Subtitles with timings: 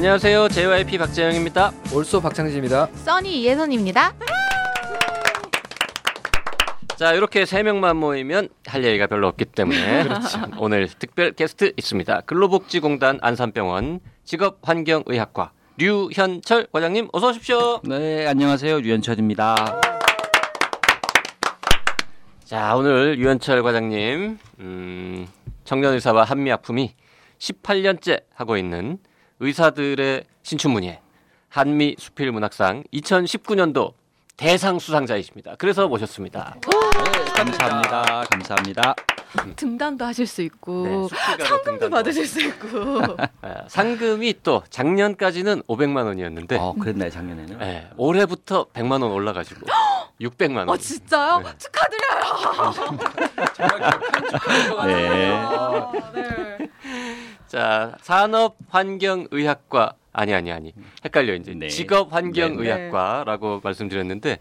[0.00, 0.48] 안녕하세요.
[0.48, 1.72] JYP 박재영입니다.
[1.94, 2.86] 올소 박창진입니다.
[2.86, 4.14] 써니 이혜선입니다.
[6.96, 10.04] 자, 이렇게 세 명만 모이면 할 얘기가 별로 없기 때문에
[10.56, 12.22] 오늘 특별 게스트 있습니다.
[12.22, 17.82] 근로복지공단 안산병원 직업환경의학과 류현철 과장님 어서 오십시오.
[17.84, 18.80] 네, 안녕하세요.
[18.80, 19.82] 류현철입니다.
[22.44, 25.26] 자, 오늘 류현철 과장님 음,
[25.64, 26.94] 청년의사와 한미아픔이
[27.38, 28.96] 18년째 하고 있는
[29.40, 31.00] 의사들의 신춘문예
[31.48, 33.94] 한미 수필 문학상 2019년도
[34.36, 35.56] 대상 수상자이십니다.
[35.58, 36.56] 그래서 모셨습니다.
[36.62, 38.24] 네, 감사합니다.
[38.30, 38.94] 감사합니다.
[39.56, 43.16] 등단도 하실 수 네, 있고 수필가로 상금도 받으실 수 있고.
[43.42, 47.58] 아, 상금이 또 작년까지는 500만 원이었는데 어, 그랬나요, 작년에는?
[47.58, 49.66] 네, 올해부터 100만 원 올라가지고
[50.20, 50.68] 600만 원.
[50.70, 51.40] 어 진짜요?
[51.40, 51.50] 네.
[51.58, 52.20] 축하드려요.
[54.86, 55.30] 네.
[55.32, 56.58] 아, 네.
[57.54, 60.72] 자, 산업환경의학과 아니 아니 아니
[61.04, 61.66] 헷갈려 이제 네.
[61.66, 64.38] 직업환경의학과라고 말씀드렸는데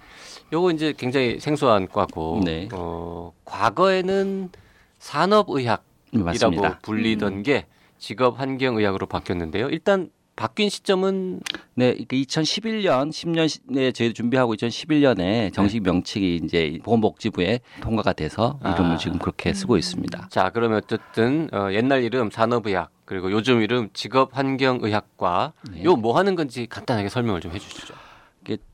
[0.53, 2.69] 요거 이제 굉장히 생소한 과고 네.
[2.71, 4.51] 어, 과거에는
[4.99, 6.77] 산업의학이라고 네, 맞습니다.
[6.83, 7.41] 불리던 음.
[7.41, 7.65] 게
[7.97, 9.69] 직업환경의학으로 바뀌었는데요.
[9.69, 11.41] 일단 바뀐 시점은
[11.75, 18.97] 네, 그 2011년, 10년에 저희도 준비하고 2011년에 정식 명칭이 이제 보건복지부에 통과가 돼서 이름을 아.
[18.97, 20.29] 지금 그렇게 쓰고 있습니다.
[20.29, 25.83] 자 그러면 어쨌든 어, 옛날 이름 산업의학 그리고 요즘 이름 직업환경의학과 네.
[25.83, 27.93] 요뭐 하는 건지 간단하게 설명을 좀 해주시죠.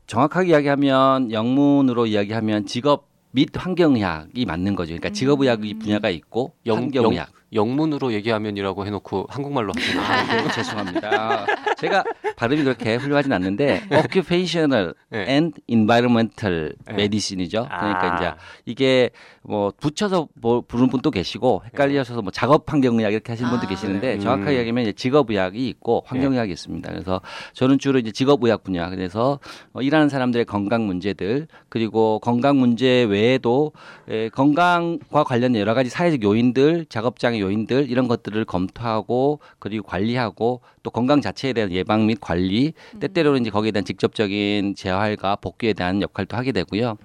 [0.05, 4.89] 정확하게 이야기하면 영문으로 이야기하면 직업 및 환경의학이 맞는 거죠.
[4.89, 7.27] 그러니까 직업의학의 분야가 있고 영- 환경의학.
[7.27, 11.45] 영 문으로 얘기하면이라고 해놓고 한국말로 하시는 아, 네, 죄송합니다.
[11.77, 12.03] 제가
[12.35, 15.25] 발음이 그렇게 훌륭하진 않는데 occupational 네.
[15.27, 16.93] and environmental 네.
[16.93, 17.67] medicine이죠.
[17.67, 18.15] 그러니까 아.
[18.15, 18.31] 이제
[18.65, 19.09] 이게
[19.41, 23.69] 뭐 붙여서 뭐 부르는 분도 계시고 헷갈리셔서 뭐 작업 환경의학 이렇게 하시는 분도 아.
[23.69, 24.19] 계시는데 음.
[24.19, 26.91] 정확하게 얘기하면 이제 직업의학이 있고 환경의학이 있습니다.
[26.91, 27.21] 그래서
[27.53, 29.39] 저는 주로 이제 직업의학 분야 그래서
[29.73, 33.71] 어, 일하는 사람들의 건강 문제들 그리고 건강 문제 외에도
[34.09, 40.89] 에, 건강과 관련된 여러 가지 사회적 요인들, 작업장의 요인들 이런 것들을 검토하고 그리고 관리하고 또
[40.89, 46.35] 건강 자체에 대한 예방 및 관리 때때로는 이제 거기에 대한 직접적인 재활과 복귀에 대한 역할도
[46.35, 46.97] 하게 되고요.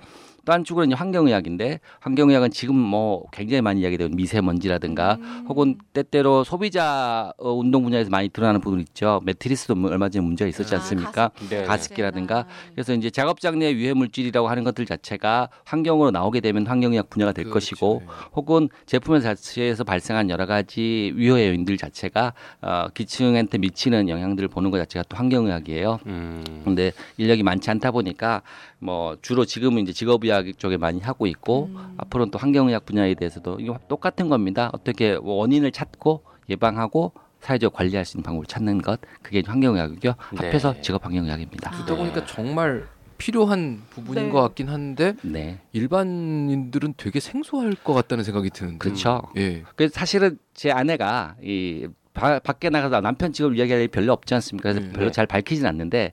[0.51, 5.17] 또 한쪽으로는 환경의학인데 환경의학은 지금 뭐 굉장히 많이 이야기되는 미세먼지라든가
[5.49, 9.21] 혹은 때때로 소비자 어, 운동 분야에서 많이 드러나는 부분 있죠.
[9.25, 11.31] 매트리스도 뭐 얼마 전에 문제가 있었지 아, 않습니까?
[11.49, 11.63] 네.
[11.63, 17.11] 가습 기라든가 그래서 이제 작업장 내 유해 물질이라고 하는 것들 자체가 환경으로 나오게 되면 환경의학
[17.11, 18.03] 분야가 될 것이고
[18.35, 24.79] 혹은 제품 자체에서 발생한 여러 가지 위해 요인들 자체가 어, 기층한테 미치는 영향들을 보는 것
[24.79, 26.01] 자체가 또 환경의학이에요.
[26.07, 28.43] 음, 근데 인력이 많지 않다 보니까
[28.81, 33.79] 뭐 주로 지금은 이제 직업의학 쪽에 많이 하고 있고 앞으로는 또 환경의학 분야에 대해서도 이거
[33.89, 34.71] 똑같은 겁니다.
[34.73, 40.15] 어떻게 뭐 원인을 찾고 예방하고 사회적 관리할 수 있는 방법을 찾는 것 그게 환경의학이고요.
[40.33, 40.37] 네.
[40.47, 41.73] 합해서 직업 환경의학입니다.
[41.75, 41.77] 아.
[41.79, 42.87] 듣다 보니까 정말
[43.19, 44.31] 필요한 부분인 네.
[44.31, 45.61] 것 같긴 한데 네.
[45.73, 48.79] 일반인들은 되게 생소할 것 같다는 생각이 드는데.
[48.79, 49.23] 그렇죠.
[49.37, 49.63] 예.
[49.77, 54.73] 그래서 사실은 제 아내가 이 바- 밖에 나가서 남편 직업 이야기할 일이 별로 없지 않습니까?
[54.73, 54.93] 그래서 네.
[54.95, 56.13] 별로 잘 밝히진 않는데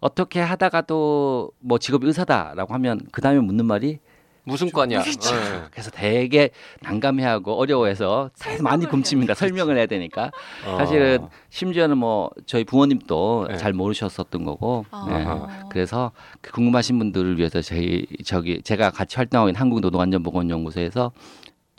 [0.00, 3.98] 어떻게 하다가도 뭐 직업이 의사다라고 하면 그 다음에 묻는 말이
[4.46, 5.00] 무슨 과냐?
[5.00, 5.02] 어.
[5.72, 9.34] 그래서 되게 난감해하고 어려워해서 다 많이 굶칩니다.
[9.34, 10.30] 설명을 해야 되니까.
[10.64, 10.76] 어.
[10.78, 13.56] 사실은 심지어는 뭐 저희 부모님도 네.
[13.56, 14.86] 잘 모르셨었던 거고.
[14.92, 15.06] 아.
[15.08, 15.68] 네.
[15.68, 21.10] 그래서 그 궁금하신 분들을 위해서 저희 저기 제가 같이 활동하고 있는 한국노동안전보건연구소에서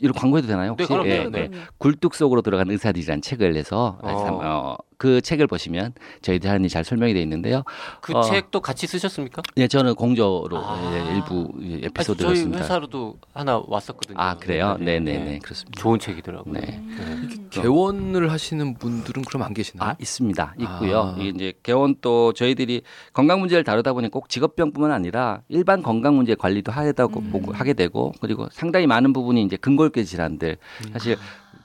[0.00, 0.76] 이런 광고해도 되나요?
[0.76, 0.88] 네, 혹시?
[0.88, 1.08] 그럼요.
[1.08, 1.48] 예, 네.
[1.48, 1.58] 네.
[1.78, 4.24] 굴뚝 속으로 들어간 의사들이라는 책을 내서 어.
[4.24, 7.62] 참, 어, 그 책을 보시면 저희들 하는 일이 잘 설명이 되어 있는데요.
[8.00, 8.22] 그 어.
[8.22, 9.42] 책도 같이 쓰셨습니까?
[9.56, 10.92] 예, 저는 공조로 아.
[10.92, 12.64] 예, 일부 예, 아니, 에피소드를 저희 씁니다.
[12.64, 14.18] 회사로도 하나 왔었거든요.
[14.18, 14.76] 아 그래요?
[14.80, 15.38] 네, 네네네 네.
[15.38, 15.80] 그렇습니다.
[15.80, 16.52] 좋은 책이더라고요.
[16.52, 16.60] 네.
[16.60, 17.28] 네.
[17.50, 19.90] 개원을 하시는 분들은 그럼 안 계시나요?
[19.90, 20.54] 아 있습니다.
[20.58, 21.00] 있고요.
[21.00, 21.16] 아.
[21.16, 26.34] 이게 이제 개원 또 저희들이 건강 문제를 다루다 보니 꼭 직업병뿐만 아니라 일반 건강 문제
[26.34, 27.30] 관리도 하다고 음.
[27.30, 30.56] 보고 하게 되고 그리고 상당히 많은 부분이 이제 근골격 질환들
[30.92, 31.16] 사실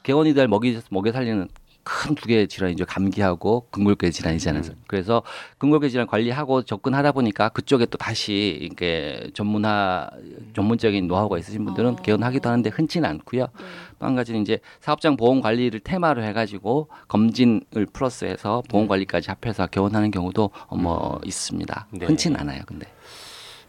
[0.04, 1.48] 개원이들 먹이 먹여 살리는
[1.84, 2.86] 큰 두 개의 질환이죠.
[2.86, 4.64] 감기하고 근골격 질환이잖아요.
[4.64, 4.76] 음.
[4.88, 5.24] 그래서
[5.58, 10.10] 근골격 질환 관리하고 접근하다 보니까 그쪽에 또 다시 이게 전문화
[10.56, 11.96] 전문적인 노하우가 있으신 분들은 어.
[11.98, 13.42] 개원하기도 하는데 흔치는 않고요.
[13.44, 13.66] 네.
[14.00, 20.52] 또한 가지는 이제 사업장 보험 관리를 테마로 해가지고 검진을 플러스해서 보험 관리까지 합해서 개원하는 경우도
[20.68, 21.88] 어, 뭐 있습니다.
[21.92, 22.06] 네.
[22.06, 22.88] 흔치는 않아요, 근데.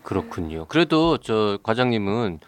[0.02, 0.66] 그렇군요.
[0.66, 2.40] 그래도 저 과장님은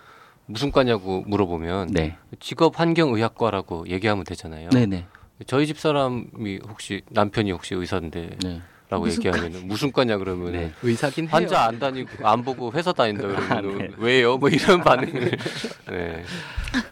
[0.46, 4.70] 무슨 과냐고 물어보면 네, 직업 환경의학과라고 얘기하면 되잖아요.
[4.70, 5.06] 네, 네,
[5.44, 9.10] 저희 집 사람이 혹시 남편이 혹시 의사인데라고 네.
[9.12, 10.72] 얘기하면 무슨 과냐 그러면 네.
[10.82, 11.30] 의사긴 해요.
[11.32, 13.90] 환자 안 다니고 안 보고 회사 다닌다 아, 그러면 네.
[13.98, 14.38] 왜요?
[14.38, 15.30] 뭐 이런 반응을
[15.90, 16.24] 네.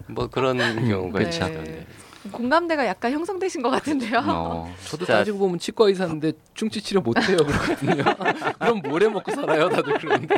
[0.07, 1.45] 뭐 그런 경우가 그렇죠.
[1.47, 1.63] 있죠.
[1.63, 1.87] 네.
[2.33, 4.23] 공감대가 약간 형성되신 것 같은데요.
[4.27, 5.19] 어, 저도 자.
[5.19, 8.03] 따지고 보면 치과 의사인데 충치 치료 못 해요 그러거든요.
[8.59, 10.37] 그럼 뭐래 먹고 살아요 다들 그러는데.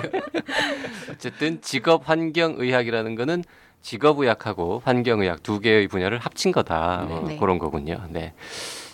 [1.11, 3.45] 어쨌든 직업 환경 의학이라는 거는
[3.83, 7.37] 직업의학하고 환경의학 두 개의 분야를 합친 거다 어, 네.
[7.37, 8.01] 그런 거군요.
[8.11, 8.33] 네.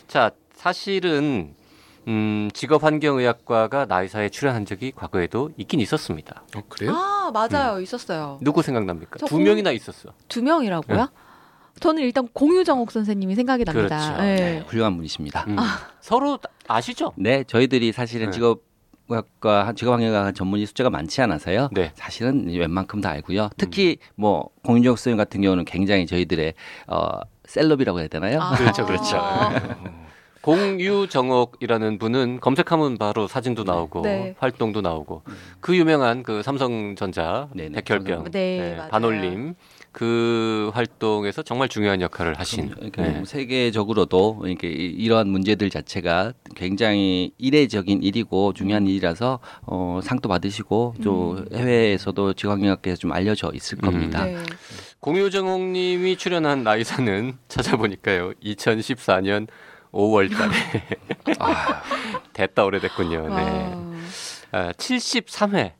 [0.07, 1.55] 자 사실은
[2.09, 6.43] 음, 직업 환경의학과가 나이사에 출연한 적이 과거에도 있긴 있었습니다.
[6.57, 6.93] 어 그래요?
[6.95, 8.39] 아 맞아요, 있었어요.
[8.43, 9.19] 누구 생각납니까?
[9.19, 10.11] 저두 공- 명이나 있었어.
[10.29, 11.09] 두 명이라고요?
[11.81, 13.97] 저는 일단 공유정옥 선생님이 생각이 납니다.
[13.99, 14.07] 네.
[14.07, 14.23] 그렇죠.
[14.23, 14.37] 네.
[14.37, 14.65] 네.
[14.67, 15.45] 훌륭한 분이십니다.
[15.49, 15.57] 음.
[16.01, 16.39] 서로
[16.69, 17.13] 아시죠?
[17.17, 18.33] 네, 저희들이 사실은 네.
[18.33, 18.61] 직업
[19.15, 21.69] 학과 직업학영학 전문의 숫자가 많지 않아서요.
[21.73, 21.93] 네.
[21.95, 23.51] 사실은 웬만큼 다 알고요.
[23.57, 26.55] 특히 뭐 공인정 수님 같은 경우는 굉장히 저희들의
[26.89, 28.41] 어 셀럽이라고 해야 되나요?
[28.41, 28.55] 아.
[28.55, 29.21] 그렇죠, 그렇죠.
[30.43, 34.35] 공유정옥이라는 분은 검색하면 바로 사진도 나오고 네.
[34.39, 35.23] 활동도 나오고
[35.61, 38.25] 그 유명한 그 삼성전자 네네, 백혈병.
[38.25, 38.91] 네, 네, 맞아요.
[38.91, 39.55] 반올림
[39.93, 43.23] 그 활동에서 정말 중요한 역할을 하신 그러니까 네.
[43.27, 51.33] 세계적으로도 이렇게 이- 이러한 문제들 자체가 굉장히 이례적인 일이고 중요한 일이라서 어, 상도 받으시고 또
[51.33, 51.47] 음.
[51.55, 53.91] 해외에서도 직업학영학계에서 좀 알려져 있을 음.
[53.91, 54.25] 겁니다.
[54.25, 54.39] 네.
[55.01, 59.47] 공유정옥님이 출연한 나이사는 찾아보니까요 2014년
[59.93, 60.53] 5월달에
[62.33, 63.29] 됐다 오래됐군요.
[63.29, 63.35] 네.
[63.35, 63.83] 와.
[64.53, 65.73] 아, 73회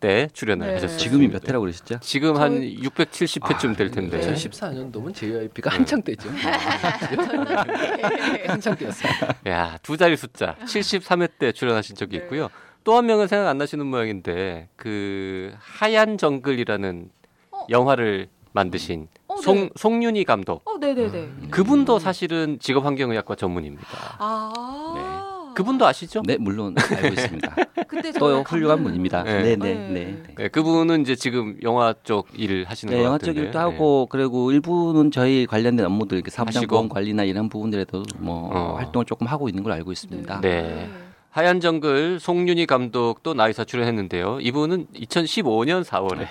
[0.00, 0.74] 때 출연을 네.
[0.74, 0.98] 하셨어요.
[0.98, 1.98] 지금이 몇 회라고 그러셨죠?
[2.00, 4.20] 지금 한 저희- 670회쯤 될 텐데.
[4.20, 4.34] 네.
[4.34, 6.28] 2014년도면 JYP가 한창 때죠.
[8.46, 9.12] 한창 때였어요.
[9.48, 10.56] 야, 두 자리 숫자.
[10.64, 12.24] 73회 때 출연하신 적이 네.
[12.24, 12.48] 있고요.
[12.84, 17.10] 또 한 명은 생각 안 나시는 모양인데 그 하얀 정글이라는
[17.50, 17.66] 어?
[17.68, 19.42] 영화를 만드신 어, 네.
[19.42, 20.62] 송 송윤희 감독.
[20.64, 21.18] 어, 네네네.
[21.18, 21.48] 음.
[21.50, 23.86] 그분도 사실은 직업 환경의학과 전문입니다.
[24.18, 25.17] 아.
[25.58, 26.22] 그분도 아시죠?
[26.24, 27.56] 네, 물론 알고 있습니다.
[27.88, 29.24] 그때 또 훌륭한 분입니다.
[29.24, 29.42] 네.
[29.42, 29.74] 네, 네, 네.
[29.74, 29.90] 네.
[29.90, 30.34] 네.
[30.36, 33.40] 네, 그분은 이제 지금 영화 쪽 일을 하시는 네, 것 영화 같은데.
[33.40, 36.68] 쪽 일도 하고 그리고 일부는 저희 관련된 업무들 이렇게 하시고.
[36.68, 38.76] 보험 관리나 이런 부분들에도 뭐 어.
[38.76, 40.42] 활동을 조금 하고 있는 걸로 알고 있습니다.
[40.42, 40.88] 네.
[41.30, 44.38] 하얀 정글 송윤희 감독도 나이사 출연했는데요.
[44.40, 46.28] 이분은 2015년 4월에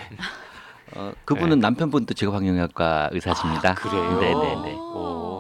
[0.96, 3.72] 어, 그분은 남편분도 직업학영학과 의사십니다.
[3.72, 4.20] 아, 그래요.
[4.22, 4.78] 네, 네, 네.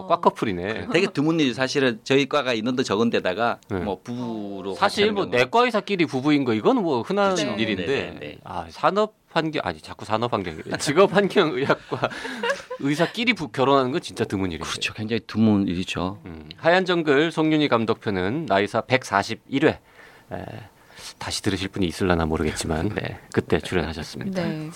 [0.08, 0.88] 오, 꽉 커플이네.
[0.92, 3.80] 되게 드문 일이 사실은 저희 과가 인원도 적은 데다가 네.
[3.80, 7.56] 뭐 부부로 사실 뭐 내과 의사끼리 부부인 거 이건 뭐 흔한 그렇죠.
[7.58, 8.38] 일인데 네, 네, 네.
[8.44, 12.10] 아 산업 환경 아니 자꾸 산업 환경이 직업 환경 의학과
[12.80, 14.64] 의사끼리 부, 결혼하는 건 진짜 드문 일이에요.
[14.64, 14.94] 그렇죠.
[14.94, 16.20] 굉장히 드문 일이죠.
[16.26, 19.78] 음, 하얀 정글 송윤희 감독표는 나이사 141회
[20.32, 20.46] 에,
[21.20, 24.42] 다시 들으실 분이 있을라나 모르겠지만 네, 그때 출연하셨습니다.
[24.44, 24.70] 네.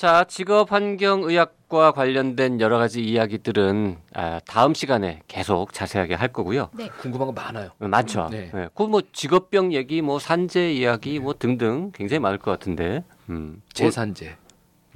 [0.00, 6.70] 자, 직업 환경 의학과 관련된 여러 가지 이야기들은 아, 다음 시간에 계속 자세하게 할 거고요.
[7.02, 7.72] 궁금한 거 많아요.
[7.78, 8.28] 어, 많죠.
[8.30, 8.50] 네.
[8.54, 8.68] 네.
[8.74, 13.04] 그뭐 직업병 얘기, 뭐 산재 이야기, 뭐 등등 굉장히 많을 것 같은데.
[13.28, 13.60] 음.
[13.74, 14.36] 제 산재.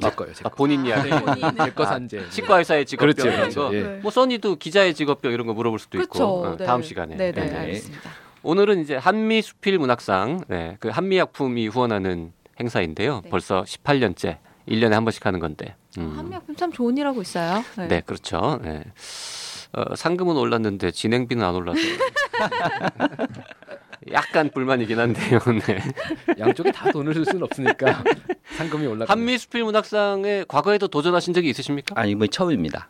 [0.01, 0.33] 제 거요.
[0.33, 0.55] 제 아, 거.
[0.57, 1.11] 본인 이야기.
[1.11, 2.31] 제거 아, 산재.
[2.31, 3.69] 치과 의사의 직업병 그렇죠, 이런 그렇죠.
[3.69, 3.75] 거.
[3.75, 3.83] 예.
[4.01, 6.09] 뭐 써니도 기자의 직업병 이런 거 물어볼 수도 있고.
[6.09, 6.27] 그렇죠.
[6.29, 6.65] 어, 네.
[6.65, 7.15] 다음 시간에.
[7.17, 7.55] 네, 네, 네.
[7.55, 8.11] 알겠습니다.
[8.43, 13.21] 오늘은 이제 한미 수필 문학상, 네, 그 한미약품이 후원하는 행사인데요.
[13.23, 13.29] 네.
[13.29, 15.77] 벌써 18년째, 1년에 한 번씩 하는 건데.
[15.99, 16.15] 음.
[16.17, 17.63] 한미약품 참 좋은 일 하고 있어요.
[17.77, 17.89] 네.
[17.89, 18.59] 네, 그렇죠.
[18.63, 18.83] 네.
[19.73, 21.81] 어, 상금은 올랐는데 진행비는 안 올라서
[24.13, 25.41] 약간 불만이긴 한데요.
[25.67, 25.81] 네.
[26.39, 28.05] 양쪽에 다 돈을 쓸 수는 없으니까
[28.57, 29.11] 상금이 올라가.
[29.13, 31.95] 한미 수필 문학상에 과거에도 도전하신 적이 있으십니까?
[31.99, 32.89] 아, 이번이 처음입니다.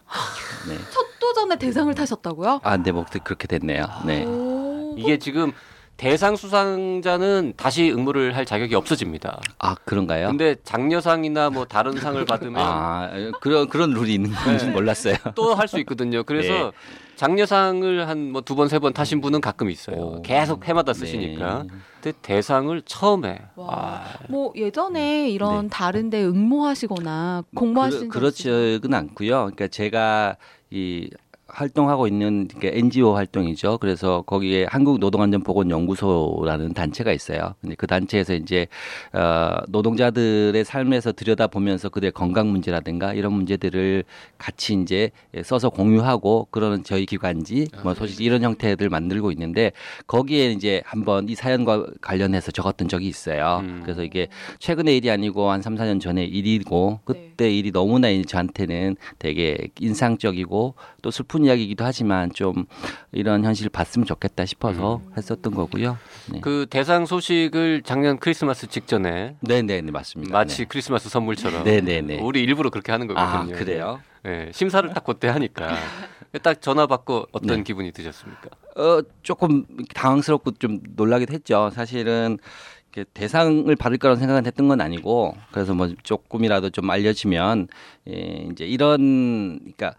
[0.69, 0.76] 네.
[0.90, 2.61] 첫 도전에 대상을 타셨다고요?
[2.64, 3.87] 아, 네, 뭐 그렇게 됐네요.
[4.04, 4.25] 네.
[4.25, 4.95] 오.
[4.99, 5.52] 이게 지금
[5.96, 9.40] 대상 수상자는 다시 응모를 할 자격이 없어집니다.
[9.58, 10.26] 아, 그런가요?
[10.28, 13.10] 근데 장려상이나 뭐 다른 상을 받으면 아,
[13.40, 14.72] 그런 그런 룰이 있는 건지 네.
[14.72, 15.14] 몰랐어요.
[15.36, 16.24] 또 할 수 있거든요.
[16.24, 16.70] 그래서 네.
[17.16, 19.96] 장려상을 한 뭐 두 번 세 번 타신 분은 가끔 있어요.
[19.96, 20.22] 오.
[20.22, 21.62] 계속 해마다 쓰시니까.
[21.62, 21.68] 네.
[22.02, 23.68] 근데 대상을 처음에 와.
[23.70, 25.68] 아, 뭐 예전에 이런 네.
[25.70, 28.18] 다른데 응모하시거나 뭐 공모하신 그?
[28.18, 29.30] 그렇지는 않고요.
[29.54, 30.36] 그러니까 제가
[30.70, 31.08] 이
[31.54, 33.78] 활동하고 있는 게 NGO 활동이죠.
[33.78, 37.54] 그래서 거기에 한국 노동안전보건연구소라는 단체가 있어요.
[37.61, 38.66] 근데 그 단체에서 이제
[39.12, 44.04] 어 노동자들의 삶에서 들여다 보면서 그들의 건강 문제라든가 이런 문제들을
[44.37, 45.11] 같이 이제
[45.44, 49.70] 써서 공유하고 그러는 저희 기관지 뭐 소식 이런 형태들 만들고 있는데
[50.08, 53.61] 거기에 이제 한번 이 사연과 관련해서 적었던 적이 있어요.
[53.62, 53.80] 음.
[53.84, 54.26] 그래서 이게
[54.58, 57.14] 최근의 일이 아니고 한 3, 4년 전의 일이고 네.
[57.34, 62.66] 그때 일이 너무나 이제 저한테는 되게 인상적이고 또 슬픈 이야기이기도 하지만 좀
[63.12, 65.12] 이런 현실을 봤으면 좋겠다 싶어서 음.
[65.16, 65.98] 했었던 거고요.
[66.32, 66.40] 네.
[66.40, 70.32] 그 대상 소식을 작년 크리스마스 직전에 네, 네, 네, 맞습니다.
[70.32, 72.18] 마치 크리스마스 선물처럼 네, 네, 네.
[72.20, 73.56] 우리 일부러 그렇게 하는 아, 거거든요.
[73.56, 74.00] 그래요?
[74.22, 75.68] 네, 심사를 딱 그때 하니까
[76.42, 77.62] 딱 전화 받고 어떤 네.
[77.62, 78.48] 기분이 드셨습니까?
[78.76, 81.70] 어, 조금 당황스럽고 좀 놀라기도 했죠.
[81.72, 82.38] 사실은
[83.12, 87.68] 대상을 받을 거라는 생각은 했던 건 아니고 그래서 뭐 조금이라도 좀 알려지면
[88.08, 89.94] 예, 이제 이런 그러니까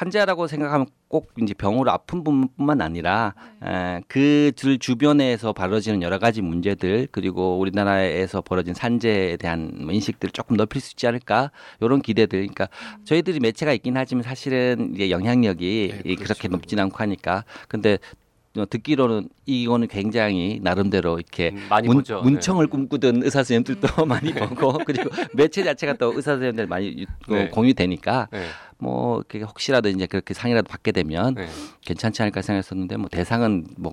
[0.00, 7.08] 환자라고 생각하면 꼭 이제 병으로 아픈 분뿐만 아니라 에, 그들 주변에서 벌어지는 여러 가지 문제들
[7.12, 11.50] 그리고 우리나라에서 벌어진 산재에 대한 뭐 인식들을 조금 넓힐 수 있지 않을까?
[11.80, 12.38] 이런 기대들.
[12.38, 12.68] 그러니까
[13.04, 16.14] 저희들이 매체가 있긴 하지만 사실은 이제 영향력이 네.
[16.14, 17.44] 그렇게 높진 않고 하니까.
[17.68, 18.19] 근데 어,
[18.54, 22.16] 듣기로는 이거는 굉장히 나름대로 이렇게 음, 많이 문, 보죠.
[22.16, 22.22] 네.
[22.22, 27.36] 문청을 꿈꾸던 의사 선생님들도 많이 보고 그리고 매체 자체가 또 의사 선생님들 많이 유- 어,
[27.36, 27.48] 네.
[27.48, 28.46] 공유되니까 네.
[28.78, 31.46] 뭐 혹시라도 이제 그렇게 상이라도 받게 되면 네.
[31.84, 33.92] 괜찮지 않을까 생각했었는데 뭐 대상은 뭐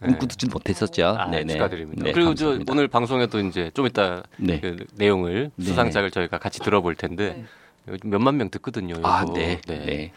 [0.00, 0.08] 네.
[0.10, 1.16] 꿈꾸지 못했었죠.
[1.18, 1.54] 아, 네네.
[1.54, 2.04] 축하드립니다.
[2.04, 2.64] 네, 그리고 감사합니다.
[2.66, 4.60] 저 오늘 방송에도 이제 좀 이따 네.
[4.60, 5.64] 그 내용을 네.
[5.64, 7.44] 수상작을 저희가 같이 들어볼 텐데
[7.88, 8.94] 요즘 몇만 명 듣거든요.
[9.02, 9.32] 아, 요거.
[9.32, 9.60] 네.
[9.66, 10.12] 네.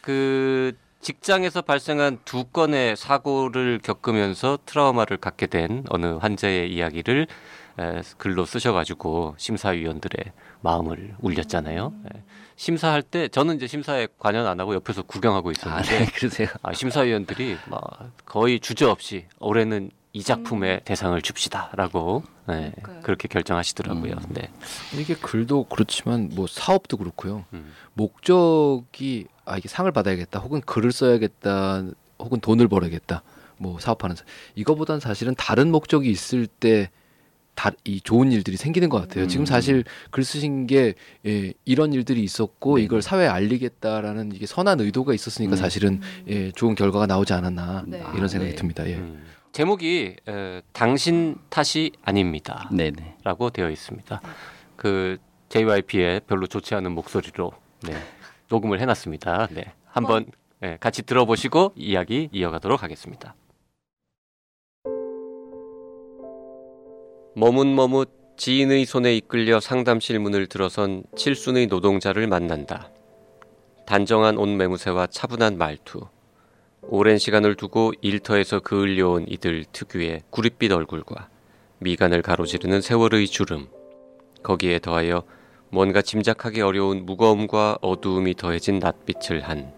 [0.00, 7.26] 그 직장에서 발생한 두 건의 사고를 겪으면서 트라우마를 갖게 된 어느 환자의 이야기를
[7.78, 11.92] 에, 글로 쓰셔가지고 심사위원들의 마음을 울렸잖아요.
[12.14, 12.22] 예.
[12.56, 16.06] 심사할 때 저는 이제 심사에 관여 안 하고 옆에서 구경하고 아, 있었는데 네.
[16.12, 16.48] 그러세요.
[16.62, 17.80] 아, 심사위원들이 막
[18.26, 22.72] 거의 주저 없이 올해는 이 작품에 대상을 줍시다라고 네.
[23.04, 24.12] 그렇게 결정하시더라고요.
[24.14, 24.18] 음.
[24.30, 24.50] 네.
[24.98, 27.44] 이게 글도 그렇지만 뭐 사업도 그렇고요.
[27.52, 27.72] 음.
[27.94, 31.84] 목적이 아 이게 상을 받아야겠다 혹은 글을 써야겠다
[32.18, 33.22] 혹은 돈을 벌어야겠다
[33.58, 34.24] 뭐 사업하는 사-
[34.56, 36.90] 이거보단 사실은 다른 목적이 있을 때
[37.54, 39.26] 다 이 좋은 일들이 생기는 것 같아요.
[39.26, 39.46] 지금 음.
[39.46, 39.82] 사실
[40.12, 40.94] 글 쓰신 게
[41.26, 42.84] 예, 이런 일들이 있었고 네네.
[42.84, 45.56] 이걸 사회에 알리겠다라는 이게 선한 의도가 있었으니까 음.
[45.56, 48.00] 사실은 예, 좋은 결과가 나오지 않았나 네.
[48.14, 48.56] 이런 생각이 네.
[48.56, 48.88] 듭니다.
[48.88, 49.02] 예.
[49.58, 49.60] 음.
[49.60, 52.70] 제목이 에, 당신 탓이 아닙니다.
[52.72, 53.16] 네네.
[53.24, 54.20] 라고 되어 있습니다.
[54.76, 57.50] 그 JYP의 별로 좋지 않은 목소리로
[57.82, 57.94] 네,
[58.48, 59.48] 녹음을 해놨습니다.
[59.50, 60.26] 네, 한번
[60.60, 63.34] 네, 같이 들어보시고 이야기 이어가도록 하겠습니다.
[67.34, 72.90] 머뭇머뭇 지인의 손에 이끌려 상담실 문을 들어선 칠순의 노동자를 만난다.
[73.86, 76.06] 단정한 옷 매무새와 차분한 말투.
[76.82, 81.28] 오랜 시간을 두고 일터에서 그을려온 이들 특유의 구릿빛 얼굴과
[81.80, 83.68] 미간을 가로지르는 세월의 주름.
[84.42, 85.24] 거기에 더하여
[85.70, 89.72] 뭔가 짐작하기 어려운 무거움과 어두움이 더해진 낯빛을 한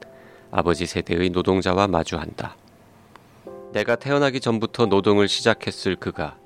[0.50, 2.56] 아버지 세대의 노동자와 마주한다.
[3.72, 6.36] 내가 태어나기 전부터 노동을 시작했을 그가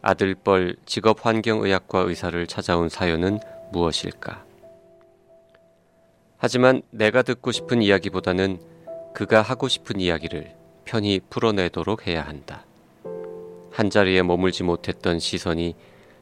[0.00, 3.38] 아들뻘 직업환경의학과 의사를 찾아온 사연은
[3.72, 4.44] 무엇일까?
[6.38, 8.71] 하지만 내가 듣고 싶은 이야기보다는
[9.14, 10.54] 그가 하고 싶은 이야기를
[10.84, 12.64] 편히 풀어내도록 해야 한다.
[13.70, 15.74] 한자리에 머물지 못했던 시선이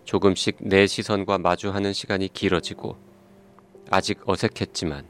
[0.04, 2.96] 조금씩 내 시선과 마주하는 시간이 길어지고
[3.90, 5.04] 아직 어색했지만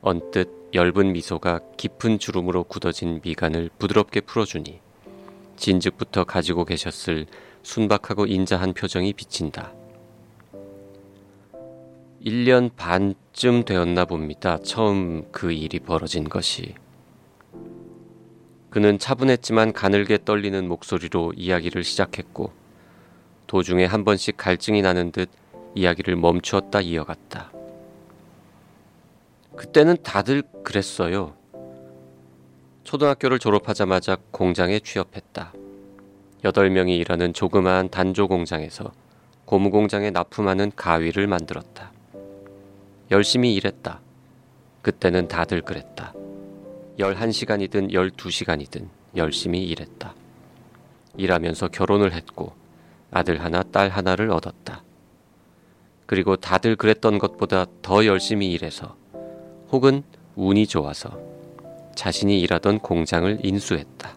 [0.00, 4.80] 언뜻 엷은 미소가 깊은 주름으로 굳어진 미간을 부드럽게 풀어주니
[5.56, 7.26] 진즉부터 가지고 계셨을
[7.62, 9.72] 순박하고 인자한 표정이 비친다.
[12.24, 14.58] 1년 반쯤 되었나 봅니다.
[14.58, 16.74] 처음 그 일이 벌어진 것이.
[18.74, 22.50] 그는 차분했지만 가늘게 떨리는 목소리로 이야기를 시작했고
[23.46, 25.30] 도중에 한 번씩 갈증이 나는 듯
[25.76, 27.52] 이야기를 멈추었다 이어갔다.
[29.54, 31.36] 그때는 다들 그랬어요.
[32.82, 35.52] 초등학교를 졸업하자마자 공장에 취업했다.
[36.42, 38.90] 여덟 명이 일하는 조그마한 단조 공장에서
[39.44, 41.92] 고무 공장에 납품하는 가위를 만들었다.
[43.12, 44.00] 열심히 일했다.
[44.82, 46.12] 그때는 다들 그랬다.
[46.98, 50.14] 11시간이든 12시간이든 열심히 일했다.
[51.16, 52.52] 일하면서 결혼을 했고
[53.10, 54.82] 아들 하나, 딸 하나를 얻었다.
[56.06, 58.96] 그리고 다들 그랬던 것보다 더 열심히 일해서
[59.70, 60.02] 혹은
[60.36, 61.18] 운이 좋아서
[61.94, 64.16] 자신이 일하던 공장을 인수했다.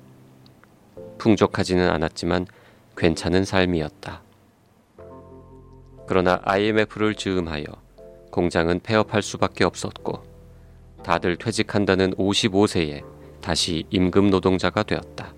[1.17, 2.47] 풍족하지는 않았지만
[2.95, 4.21] 괜찮은 삶이었다.
[6.07, 7.65] 그러나 IMF를 즈음하여
[8.31, 10.36] 공장은 폐업할 수밖에 없었고
[11.07, 13.01] 다들 퇴직한다는 55세에
[13.39, 15.33] 다시 임금 노동자가 되었다.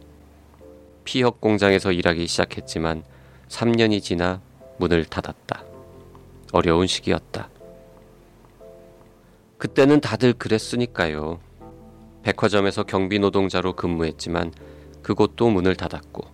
[1.03, 3.03] 피혁 공장에서 일하기 시작했지만
[3.49, 4.41] 3년이 지나
[4.79, 5.63] 문을 닫았다.
[6.53, 7.49] 어려운 시기였다.
[9.59, 11.39] 그때는 다들 그랬으니까요.
[12.23, 14.51] 백화점에서 경비 노동자로 근무했지만
[15.03, 16.25] 그곳도 문을 닫았고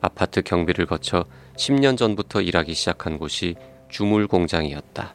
[0.00, 3.56] 아파트 경비를 거쳐 10년 전부터 일하기 시작한 곳이
[3.90, 5.12] 주물 공장이었다.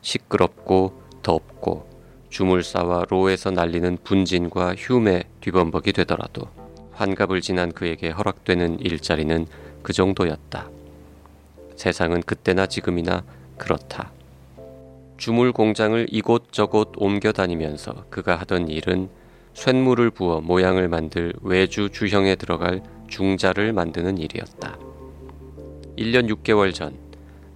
[0.00, 1.95] 시끄럽고 덥고
[2.36, 6.42] 주물사와 로에서 날리는 분진과 흉에 뒤범벅이 되더라도
[6.92, 9.46] 환갑을 지난 그에게 허락되는 일자리는
[9.82, 10.68] 그 정도였다.
[11.76, 13.24] 세상은 그때나 지금이나
[13.56, 14.12] 그렇다.
[15.16, 19.08] 주물 공장을 이곳저곳 옮겨 다니면서 그가 하던 일은
[19.54, 24.76] 쇳물을 부어 모양을 만들 외주 주형에 들어갈 중자를 만드는 일이었다.
[25.96, 27.06] 1년 6개월 전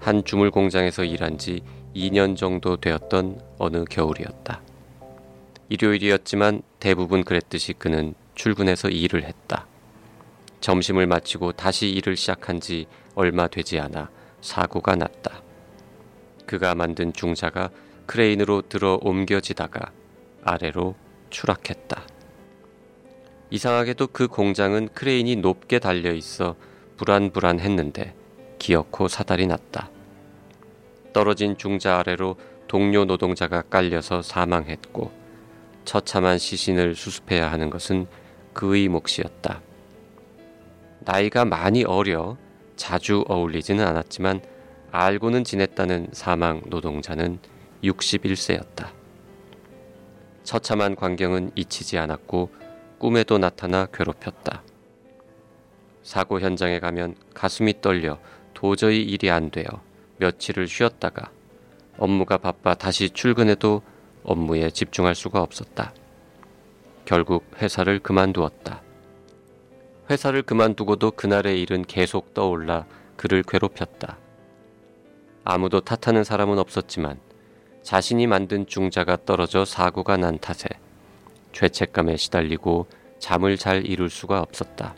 [0.00, 1.60] 한 주물 공장에서 일한 지
[1.94, 4.62] 2년 정도 되었던 어느 겨울이었다.
[5.70, 9.66] 일요일이었지만 대부분 그랬듯이 그는 출근해서 일을 했다.
[10.60, 14.10] 점심을 마치고 다시 일을 시작한 지 얼마 되지 않아
[14.40, 15.42] 사고가 났다.
[16.44, 17.70] 그가 만든 중자가
[18.06, 19.92] 크레인으로 들어 옮겨지다가
[20.42, 20.96] 아래로
[21.30, 22.02] 추락했다.
[23.50, 26.56] 이상하게도 그 공장은 크레인이 높게 달려 있어
[26.96, 28.14] 불안불안했는데
[28.58, 29.88] 기어코 사달이 났다.
[31.12, 32.36] 떨어진 중자 아래로
[32.66, 35.19] 동료 노동자가 깔려서 사망했고
[35.90, 38.06] 처참한 시신을 수습해야 하는 것은
[38.52, 39.60] 그의 몫이었다.
[41.00, 42.36] 나이가 많이 어려
[42.76, 44.40] 자주 어울리지는 않았지만
[44.92, 47.40] 알고는 지냈다는 사망 노동자는
[47.82, 48.92] 61세였다.
[50.44, 52.50] 처참한 광경은 잊히지 않았고
[52.98, 54.62] 꿈에도 나타나 괴롭혔다.
[56.04, 58.20] 사고 현장에 가면 가슴이 떨려
[58.54, 59.66] 도저히 일이 안 되어
[60.18, 61.32] 며칠을 쉬었다가
[61.98, 63.82] 업무가 바빠 다시 출근해도
[64.24, 65.92] 업무에 집중할 수가 없었다.
[67.04, 68.82] 결국 회사를 그만두었다.
[70.10, 72.86] 회사를 그만두고도 그날의 일은 계속 떠올라
[73.16, 74.18] 그를 괴롭혔다.
[75.44, 77.18] 아무도 탓하는 사람은 없었지만
[77.82, 80.68] 자신이 만든 중자가 떨어져 사고가 난 탓에
[81.52, 82.86] 죄책감에 시달리고
[83.18, 84.94] 잠을 잘 이룰 수가 없었다.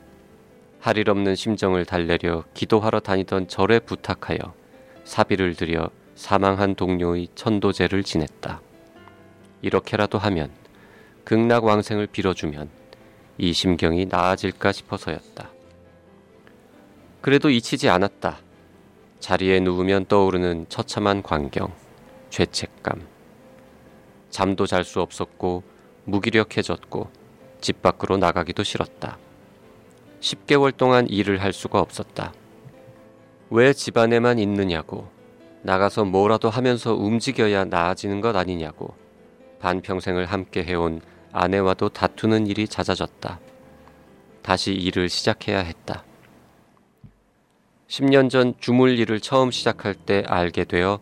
[0.81, 4.39] 할 일 없는 심정을 달래려 기도하러 다니던 절에 부탁하여
[5.05, 8.61] 사비를 들여 사망한 동료의 천도제를 지냈다.
[9.63, 10.51] 이렇게라도 하면
[11.25, 12.69] 극락 왕생을 빌어주면
[13.39, 15.51] 이 심경이 나아질까 싶어서였다.
[17.21, 18.39] 그래도 잊히지 않았다.
[19.21, 21.73] 자리에 누우면 떠오르는 처참한 광경,
[22.31, 23.07] 죄책감.
[24.31, 25.63] 잠도 잘 수 없었고
[26.05, 27.11] 무기력해졌고
[27.61, 29.19] 집 밖으로 나가기도 싫었다.
[30.21, 32.33] 10개월 동안 일을 할 수가 없었다.
[33.51, 35.09] 왜 집안에만 있느냐고,
[35.63, 38.95] 나가서 뭐라도 하면서 움직여야 나아지는 것 아니냐고,
[39.63, 41.01] 반평생을 함께 해온
[41.33, 43.39] 아내와도 다투는 일이 잦아졌다.
[44.43, 46.05] 다시 일을 시작해야 했다.
[47.87, 50.99] 10년 전 주물 일을 처음 시작할 때 알게 되어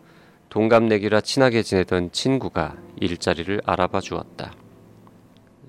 [0.49, 4.53] 동갑내기라 친하게 지내던 친구가 일자리를 알아봐 주었다.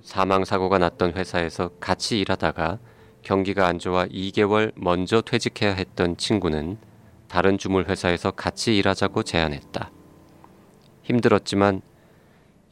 [0.03, 2.79] 사망사고가 났던 회사에서 같이 일하다가
[3.23, 6.77] 경기가 안 좋아 2개월 먼저 퇴직해야 했던 친구는
[7.29, 9.91] 다른 주물 회사에서 같이 일하자고 제안했다.
[11.05, 11.81] 힘들었지만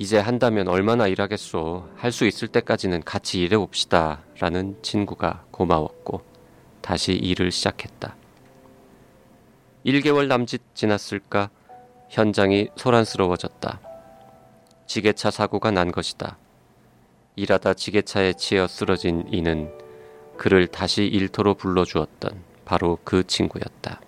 [0.01, 1.91] 이제 한다면 얼마나 일하겠소.
[1.95, 4.23] 할 수 있을 때까지는 같이 일해 봅시다.
[4.39, 6.23] 라는 친구가 고마웠고
[6.81, 8.17] 다시 일을 시작했다.
[9.85, 11.51] 1개월 남짓 지났을까
[12.09, 13.81] 현장이 소란스러워졌다.
[14.87, 16.39] 지게차 사고가 난 것이다.
[17.37, 19.71] 일하다 지게차에 치여 쓰러진 이는
[20.39, 24.01] 그를 다시 일터로 불러주었던 바로 그 친구였다.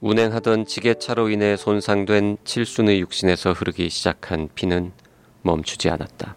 [0.00, 4.92] 운행하던 지게차로 인해 손상된 칠순의 육신에서 흐르기 시작한 피는
[5.46, 6.36] 멈추지 않았다.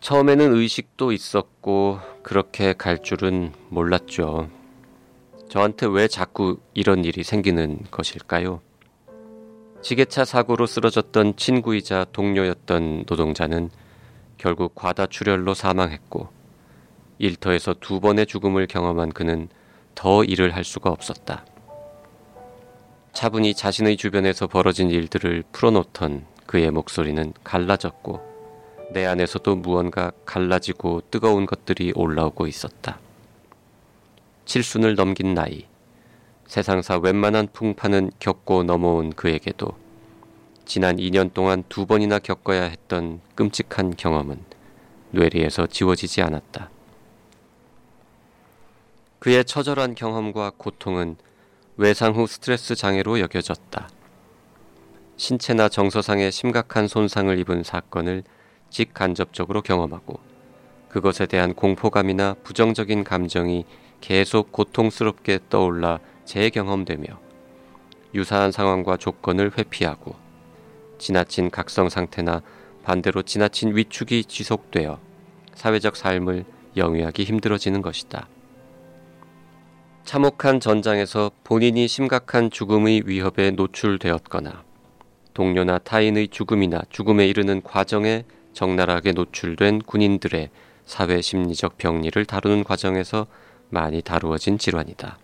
[0.00, 4.48] 처음에는 의식도 있었고 그렇게 갈 줄은 몰랐죠.
[5.50, 8.62] 저한테 왜 자꾸 이런 일이 생기는 것일까요?
[9.82, 13.70] 지게차 사고로 쓰러졌던 친구이자 동료였던 노동자는
[14.38, 16.28] 결국 과다출혈로 사망했고
[17.18, 19.48] 일터에서 두 번의 죽음을 경험한 그는
[19.94, 21.44] 더 일을 할 수가 없었다.
[23.12, 31.92] 차분히 자신의 주변에서 벌어진 일들을 풀어놓던 그의 목소리는 갈라졌고 내 안에서도 무언가 갈라지고 뜨거운 것들이
[31.94, 32.98] 올라오고 있었다.
[34.46, 35.66] 칠순을 넘긴 나이,
[36.48, 39.68] 세상사 웬만한 풍파는 겪고 넘어온 그에게도
[40.64, 44.42] 지난 2년 동안 두 번이나 겪어야 했던 끔찍한 경험은
[45.12, 46.68] 뇌리에서 지워지지 않았다.
[49.20, 51.14] 그의 처절한 경험과 고통은
[51.76, 53.99] 외상 후 스트레스 장애로 여겨졌다.
[55.20, 58.22] 신체나 정서상의 심각한 손상을 입은 사건을
[58.70, 60.18] 직간접적으로 경험하고
[60.88, 63.66] 그것에 대한 공포감이나 부정적인 감정이
[64.00, 67.20] 계속 고통스럽게 떠올라 재경험되며
[68.14, 70.16] 유사한 상황과 조건을 회피하고
[70.96, 72.40] 지나친 각성 상태나
[72.82, 74.98] 반대로 지나친 위축이 지속되어
[75.52, 76.46] 사회적 삶을
[76.78, 78.26] 영위하기 힘들어지는 것이다.
[80.02, 84.69] 참혹한 전장에서 본인이 심각한 죽음의 위협에 노출되었거나
[85.40, 90.50] 동료나 타인의 죽음이나 죽음에 이르는 과정에 적나라하게 노출된 군인들의
[90.84, 93.26] 사회 심리적 병리를 다루는 과정에서
[93.70, 95.18] 많이 다루어진 질환이다.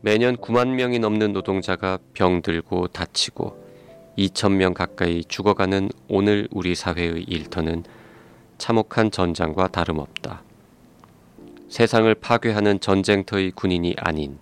[0.00, 3.66] 매년 9만 명이 넘는 노동자가 병들고 다치고
[4.16, 7.82] 2천 명 가까이 죽어가는 오늘 우리 사회의 일터는
[8.58, 10.44] 참혹한 전장과 다름없다.
[11.68, 14.38] 세상을 파괴하는 전쟁터의 군인이 아닌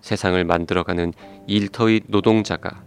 [0.00, 1.12] 세상을 만들어가는
[1.46, 2.82] 일터의 노동자가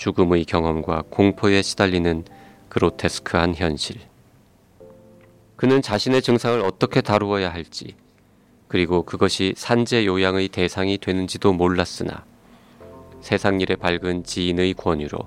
[0.00, 2.24] 죽음의 경험과 공포에 시달리는
[2.70, 4.00] 그로테스크한 현실.
[5.56, 7.94] 그는 자신의 증상을 어떻게 다루어야 할지,
[8.66, 12.24] 그리고 그것이 산재 요양의 대상이 되는지도 몰랐으나
[13.20, 15.18] 세상 일에 밝은 지인의 권유로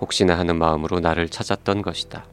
[0.00, 2.24] 혹시나 하는 마음으로 나를 찾았던 것이다.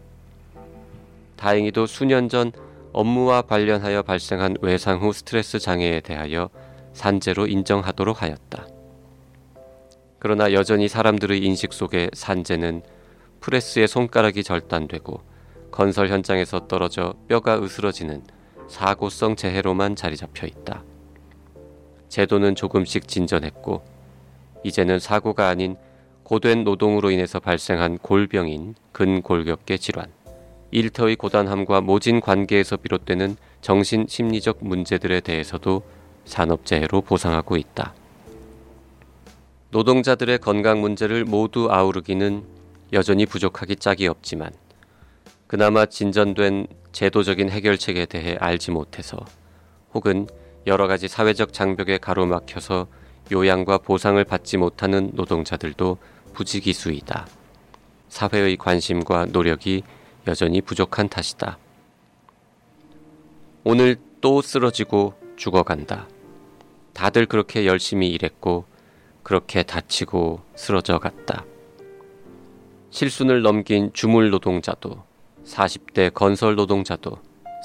[1.35, 2.53] 다행히도 수년 전
[2.93, 6.49] 업무와 관련하여 발생한 외상 후 스트레스 장애에 대하여
[6.93, 8.74] 산재로 인정하도록 하였다.
[10.25, 12.81] 그러나 여전히 사람들의 인식 속에 산재는
[13.41, 15.21] 프레스의 손가락이 절단되고
[15.69, 18.23] 건설 현장에서 떨어져 뼈가 으스러지는
[18.67, 20.83] 사고성 재해로만 자리 잡혀 있다.
[22.09, 23.83] 제도는 조금씩 진전했고
[24.63, 25.75] 이제는 사고가 아닌
[26.23, 30.07] 고된 노동으로 인해서 발생한 골병인 근골격계 질환,
[30.71, 35.83] 일터의 고단함과 모진 관계에서 비롯되는 정신 심리적 문제들에 대해서도
[36.25, 37.93] 산업재해로 보상하고 있다.
[39.75, 42.45] 노동자들의 건강 문제를 모두 아우르기는
[42.93, 44.53] 여전히 부족하기 짝이 없지만
[45.47, 49.17] 그나마 진전된 제도적인 해결책에 대해 알지 못해서
[49.93, 50.27] 혹은
[50.65, 52.87] 여러 가지 사회적 장벽에 가로막혀서
[53.33, 55.97] 요양과 보상을 받지 못하는 노동자들도
[56.31, 57.27] 부지기수이다.
[58.07, 59.83] 사회의 관심과 노력이
[60.25, 61.57] 여전히 부족한 탓이다.
[63.65, 66.07] 오늘 또 쓰러지고 죽어간다.
[66.93, 68.73] 다들 그렇게 열심히 일했고
[69.25, 71.45] 그렇게 다치고 쓰러져 갔다.
[72.91, 75.01] 실순을 넘긴 주물 노동자도
[75.43, 77.17] 40대 건설 노동자도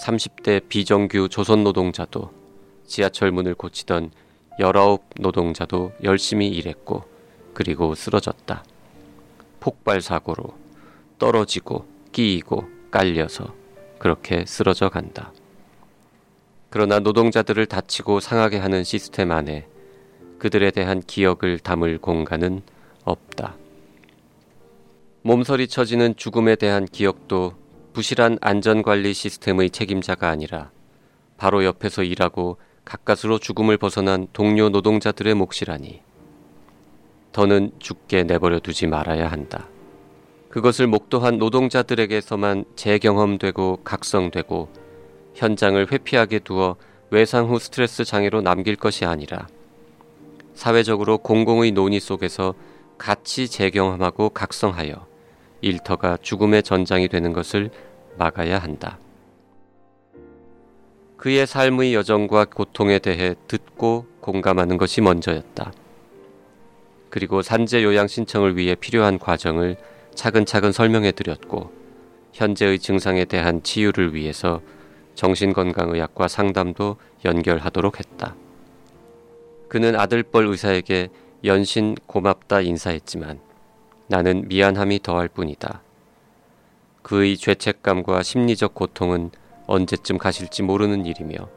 [0.03, 2.33] 30대 비정규 조선 노동자도
[2.87, 4.11] 지하철 문을 고치던
[4.59, 7.05] 19 노동자도 열심히 일했고
[7.53, 8.65] 그리고 쓰러졌다.
[9.61, 10.55] 폭발 사고로
[11.19, 13.55] 떨어지고 끼이고 깔려서
[13.99, 15.31] 그렇게 쓰러져 간다.
[16.71, 19.67] 그러나 노동자들을 다치고 상하게 하는 시스템 안에
[20.41, 22.63] 그들에 대한 기억을 담을 공간은
[23.05, 23.57] 없다.
[25.23, 27.53] 몸서리 쳐지는 죽음에 대한 기억도
[27.93, 30.71] 부실한 안전관리 시스템의 책임자가 아니라
[31.37, 36.01] 바로 옆에서 일하고 가까스로 죽음을 벗어난 동료 노동자들의 몫이라니.
[37.33, 39.69] 더는 죽게 내버려 두지 말아야 한다.
[40.49, 44.69] 그것을 목도한 노동자들에게서만 재경험되고 각성되고
[45.35, 46.77] 현장을 회피하게 두어
[47.11, 49.47] 외상 후 스트레스 장애로 남길 것이 아니라
[50.55, 52.55] 사회적으로 공공의 논의 속에서
[52.99, 55.07] 같이 재경험하고 각성하여
[55.63, 57.71] 일터가 죽음의 전장이 되는 것을
[58.19, 58.99] 막아야 한다.
[61.17, 65.73] 그의 삶의 여정과 고통에 대해 듣고 공감하는 것이 먼저였다.
[67.11, 69.77] 그리고 산재 요양 신청을 위해 필요한 과정을
[70.15, 71.73] 차근차근 설명해 드렸고
[72.33, 74.63] 현재의 증상에 대한 치유를 위해서
[75.15, 78.35] 정신건강의학과 상담도 연결하도록 했다.
[79.71, 81.11] 그는 아들뻘 의사에게
[81.45, 83.39] 연신 고맙다 인사했지만
[84.09, 85.81] 나는 미안함이 더할 뿐이다.
[87.03, 89.31] 그의 죄책감과 심리적 고통은
[89.69, 91.49] 언제쯤 가실지 모르는 일이며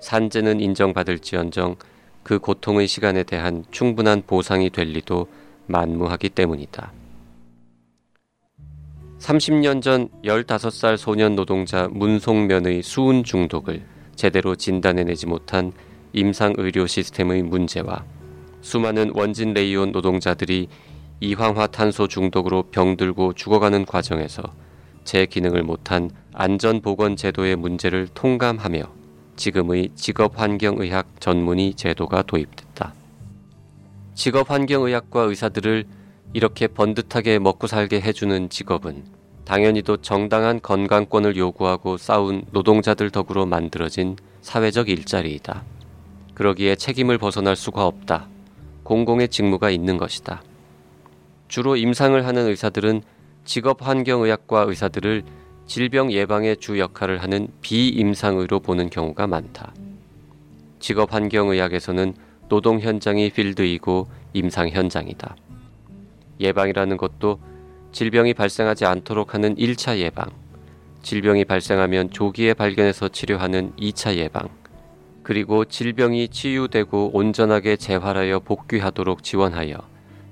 [0.00, 1.76] 산재는 인정받을지언정
[2.24, 5.28] 그 고통의 시간에 대한 충분한 보상이 될 리도
[5.68, 6.92] 만무하기 때문이다.
[9.20, 15.72] 30년 전 15살 소년 노동자 문송면의 수은 중독을 제대로 진단해내지 못한
[16.12, 18.04] 임상 의료 시스템의 문제와
[18.60, 20.68] 수많은 원진 레이온 노동자들이
[21.20, 24.42] 이황화탄소 중독으로 병들고 죽어가는 과정에서
[25.04, 28.82] 제 기능을 못한 안전보건제도의 문제를 통감하며
[29.36, 32.94] 지금의 직업환경의학 전문의 제도가 도입됐다.
[34.14, 35.84] 직업환경의학과 의사들을
[36.32, 39.04] 이렇게 번듯하게 먹고 살게 해주는 직업은
[39.44, 45.64] 당연히도 정당한 건강권을 요구하고 싸운 노동자들 덕으로 만들어진 사회적 일자리이다.
[46.40, 48.26] 그러기에 책임을 벗어날 수가 없다.
[48.82, 50.42] 공공의 직무가 있는 것이다.
[51.48, 53.02] 주로 임상을 하는 의사들은
[53.44, 55.22] 직업환경의학과 의사들을
[55.66, 59.74] 질병 예방의 주 역할을 하는 비임상의로 보는 경우가 많다.
[60.78, 62.14] 직업환경의학에서는
[62.48, 65.36] 노동 현장이 필드이고 임상 현장이다.
[66.40, 67.38] 예방이라는 것도
[67.92, 70.30] 질병이 발생하지 않도록 하는 1차 예방,
[71.02, 74.48] 질병이 발생하면 조기에 발견해서 치료하는 2차 예방,
[75.30, 79.76] 그리고 질병이 치유되고 온전하게 재활하여 복귀하도록 지원하여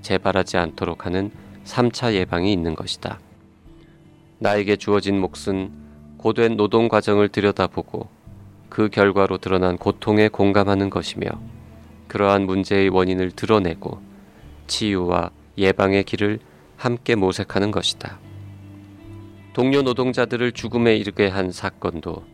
[0.03, 1.31] 재발하지 않도록 하는
[1.65, 3.21] 3차 예방이 있는 것이다.
[4.41, 5.71] 나에게 주어진 몫은
[6.17, 8.09] 고된 노동 과정을 들여다보고
[8.69, 11.29] 그 결과로 드러난 고통에 공감하는 것이며
[12.09, 14.01] 그러한 문제의 원인을 드러내고
[14.67, 16.41] 치유와 예방의 길을
[16.77, 18.19] 함께 모색하는 것이다.
[19.53, 22.25] 동료 노동자들을 죽음에 이르게 한 사건도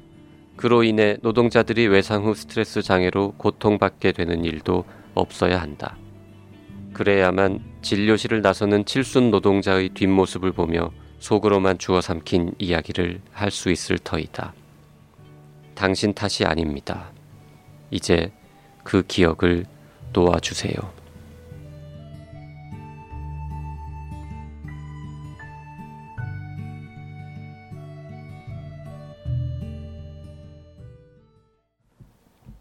[0.56, 5.96] 그로 인해 노동자들이 외상 후 스트레스 장애로 고통받게 되는 일도 없어야 한다.
[6.92, 14.54] 그래야만 진료실을 나서는 칠순 노동자의 뒷모습을 보며 속으로만 주워 삼킨 이야기를 할 수 있을 터이다.
[15.74, 17.10] 당신 탓이 아닙니다.
[17.90, 18.32] 이제
[18.84, 19.64] 그 기억을
[20.12, 21.03] 놓아주세요.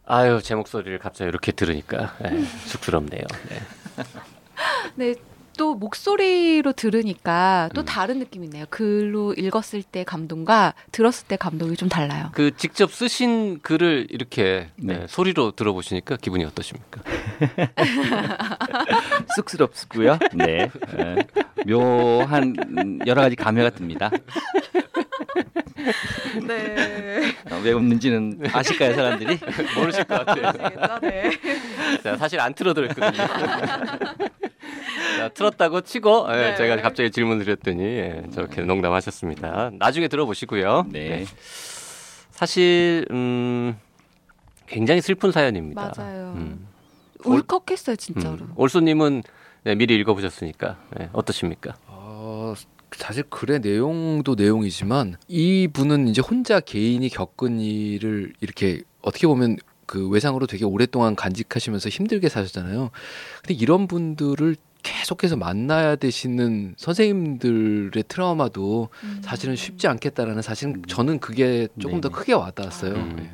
[0.06, 3.24] 아유 제 목소리를 갑자기 이렇게 들으니까 네, 쑥스럽네요.
[3.50, 3.62] 네.
[4.96, 5.16] 네,
[5.58, 7.86] 또 목소리로 들으니까 또 음.
[7.86, 8.66] 다른 느낌이 있네요.
[8.70, 12.30] 글로 읽었을 때 감동과 들었을 때 감동이 좀 달라요.
[12.34, 15.00] 그 직접 쓰신 글을 이렇게 네.
[15.00, 17.02] 네, 소리로 들어보시니까 기분이 어떠십니까?
[19.36, 20.20] 쑥스럽고요.
[20.34, 20.70] 네.
[21.00, 21.16] 예.
[21.66, 24.10] 묘한 음, 여러 가지 감회가 듭니다.
[26.48, 27.36] 네.
[27.52, 29.40] 어, 왜 웃는지는 아실까요, 사람들이?
[29.78, 31.00] 모르실 것 같아요.
[31.02, 31.32] 네.
[32.02, 33.12] 제가 사실 안 틀어드렸거든요.
[35.18, 36.56] 자, 틀었다고 치고 예, 네.
[36.56, 39.72] 제가 갑자기 질문 드렸더니 예, 저렇게 농담하셨습니다.
[39.74, 40.88] 나중에 들어보시고요.
[40.92, 41.10] 네.
[41.10, 41.26] 네.
[42.32, 43.78] 사실 음,
[44.68, 45.94] 굉장히 슬픈 사연입니다.
[45.96, 46.34] 맞아요.
[46.36, 46.68] 음.
[47.26, 48.36] 울컥했어요, 진짜로.
[48.36, 48.54] 음.
[48.56, 49.24] 올소님은
[49.66, 51.76] 네, 미리 읽어보셨으니까 네, 어떠십니까?
[51.88, 52.03] 어,
[52.96, 60.08] 사실 글의 내용도 내용이지만 이 분은 이제 혼자 개인이 겪은 일을 이렇게 어떻게 보면 그
[60.10, 62.92] 외상으로 되게 오랫동안 간직하시면서 힘들게 사셨잖아요.
[63.42, 69.22] 근데 이런 분들을 계속해서 만나야 되시는 선생님들의 트라우마도 음.
[69.24, 72.16] 사실은 쉽지 않겠다라는 사실 저는 그게 조금 더 네.
[72.16, 72.94] 크게 와닿았어요.
[72.94, 73.16] 음.
[73.16, 73.32] 네.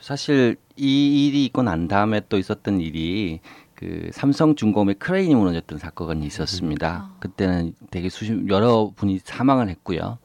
[0.00, 3.40] 사실 이 일이 있고 난 다음에 또 있었던 일이
[3.82, 7.10] 그 삼성중공업의 크레인이 무너졌던 사건이 있었습니다.
[7.10, 7.16] 아.
[7.18, 10.18] 그때는 되게 수십 여러 분이 사망을 했고요.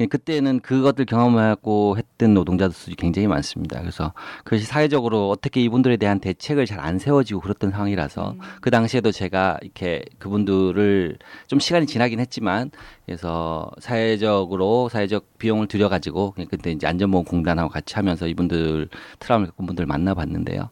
[0.00, 3.80] 예, 그때는 그것들 경험하고 했던 노동자들 수이 굉장히 많습니다.
[3.80, 4.12] 그래서
[4.44, 8.40] 그것이 사회적으로 어떻게 이분들에 대한 대책을 잘 안 세워지고 그랬던 상황이라서 음.
[8.60, 12.70] 그 당시에도 제가 이렇게 그분들을 좀 시간이 지나긴 했지만
[13.06, 20.70] 그래서 사회적으로 사회적 비용을 들여가지고 그때 이제 안전보험공단하고 같이 하면서 이분들 트라우마 겪은 분들 만나봤는데요.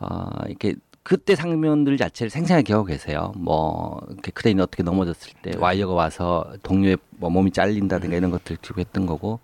[0.00, 3.32] 어, 이렇게 그때 상면들 자체를 생생하게 기억하고 계세요.
[3.36, 4.00] 뭐
[4.34, 9.40] 크레인이 어떻게 넘어졌을 때 와이어가 와서 동료의 뭐 몸이 잘린다든가 이런 것들을 기록했던 거고.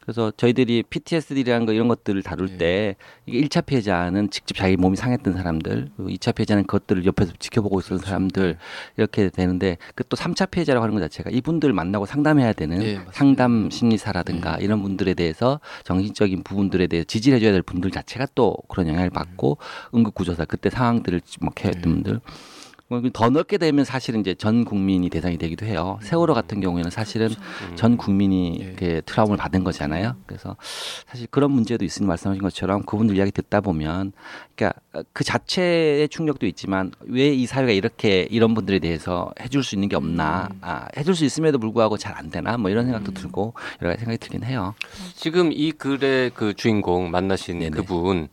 [0.00, 2.94] 그래서 저희들이 PTSD라는 거 이런 것들을 다룰 때
[3.26, 7.98] 이게 1차 피해자는 직접 자기 몸이 상했던 사람들, 그리고 2차 피해자는 그것들을 옆에서 지켜보고 있었던
[7.98, 8.56] 사람들
[8.96, 13.00] 이렇게 되는데 그 또 3차 피해자라고 하는 것 자체가 이분들 만나고 상담해야 되는 예.
[13.10, 18.86] 상담 심리사라든가 이런 분들에 대해서 정신적인 부분들에 대해서 지지를 해줘야 될 분들 자체가 또 그런
[18.86, 19.58] 영향을 받고
[19.92, 22.20] 응급구조사 그때 상황 들을 뭐 케어했던 분들
[22.88, 25.98] 뭐더 넓게 되면 사실은 이제 전 국민이 대상이 되기도 해요.
[26.02, 27.30] 세월호 같은 경우에는 사실은
[27.74, 28.64] 전 국민이 예.
[28.64, 30.14] 이렇게 트라우마를 받은 거잖아요.
[30.24, 30.56] 그래서
[31.08, 34.12] 사실 그런 문제도 있으니 말씀하신 것처럼 그분들 이야기 듣다 보면
[34.54, 34.80] 그러니까
[35.12, 39.96] 그 자체의 충격도 있지만 왜 이 사회가 이렇게 이런 분들에 대해서 해줄 수 있는 게
[39.96, 44.04] 없나 아, 해줄 수 있음에도 불구하고 잘 안 되나 뭐 이런 생각도 들고 여러 가지
[44.04, 44.74] 생각이 들긴 해요.
[45.16, 47.70] 지금 이 글의 그 주인공 만나신 네네.
[47.70, 48.28] 그분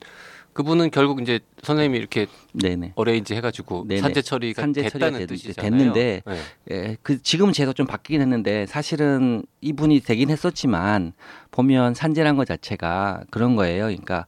[0.53, 2.93] 그분은 결국 이제 선생님이 이렇게 네네.
[2.95, 4.01] 어레인지 해가지고 네네.
[4.01, 5.71] 산재 처리가 산재 처리가 됐다는 됐- 뜻이잖아요.
[5.71, 6.37] 됐는데 네.
[6.71, 11.13] 예, 그 지금은 제가 좀 바뀌긴 했는데 사실은 이분이 되긴 했었지만
[11.51, 13.85] 보면 산재란 것 자체가 그런 거예요.
[13.85, 14.25] 그러니까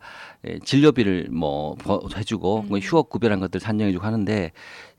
[0.47, 4.51] 예, 진료비를 뭐 버- 해주고 뭐 휴업 급여란 것들 산정해주고 하는데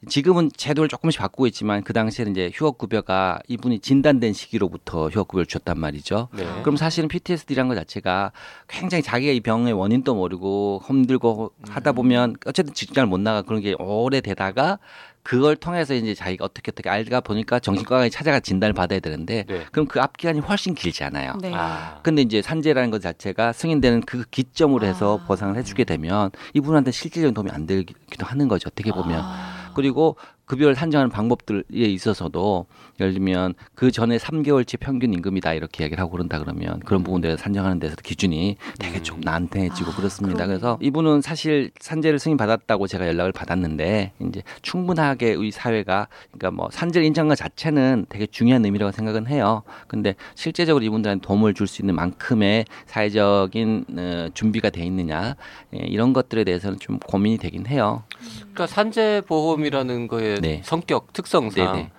[0.09, 5.46] 지금은 제도를 조금씩 바꾸고 있지만 그 당시에는 이제 휴업 급여가 이분이 진단된 시기로부터 휴업 급여를
[5.46, 6.29] 줬단 말이죠.
[6.37, 6.44] 네.
[6.62, 8.33] 그럼 사실은 PTSD라는 것 자체가
[8.68, 13.74] 굉장히 자기가 이 병의 원인도 모르고 힘들고 하다 보면 어쨌든 직장을 못 나가 그런 게
[13.78, 14.78] 오래 되다가
[15.22, 19.66] 그걸 통해서 이제 자기가 어떻게 어떻게 알다 보니까 정신과에 찾아가 진단을 받아야 되는데 네.
[19.72, 21.38] 그럼 그 앞 기간이 훨씬 길잖아요.
[21.42, 21.52] 네.
[21.52, 21.98] 아.
[22.04, 25.26] 근데 이제 산재라는 것 자체가 승인되는 그 기점으로 해서 아.
[25.26, 28.68] 보상을 해주게 되면 이분한테 실질적인 도움이 안 되기도 하는 거죠.
[28.72, 29.20] 어떻게 보면.
[29.20, 29.72] 아.
[29.74, 32.66] 그리고 급여를 산정하는 방법들에 있어서도
[33.00, 37.78] 예를 들면 그 전에 3개월치 평균 임금이다 이렇게 이야기를 하고 그런다 그러면 그런 부분들에 산정하는
[37.78, 40.37] 데서 기준이 되게 좀 난해지고 아, 그렇습니다.
[40.46, 40.59] 그러네요.
[40.59, 46.68] 그래서 이분은 사실 산재를 승인 받았다고 제가 연락을 받았는데 이제 충분하게 우리 사회가 그러니까 뭐
[46.70, 49.62] 산재를 인정한 것 자체는 되게 중요한 의미라고 생각은 해요.
[49.88, 55.35] 근데 실제적으로 이분들한테 도움을 줄 수 있는 만큼의 사회적인 어, 준비가 돼 있느냐
[55.74, 58.04] 예, 이런 것들에 대해서는 좀 고민이 되긴 해요.
[58.40, 60.62] 그러니까 산재 보험이라는 거의 네.
[60.64, 61.90] 성격 특성상 네네.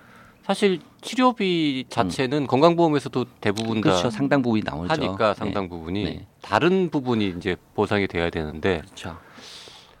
[0.42, 4.10] 사실 치료비 자체는 건강보험에서도 대부분 다 그렇죠.
[4.10, 4.92] 상당 부분이 나오죠.
[4.92, 5.34] 하니까 네.
[5.34, 6.26] 상당 부분이 네.
[6.40, 9.18] 다른 부분이 이제 보상이 돼야 되는데 그렇죠.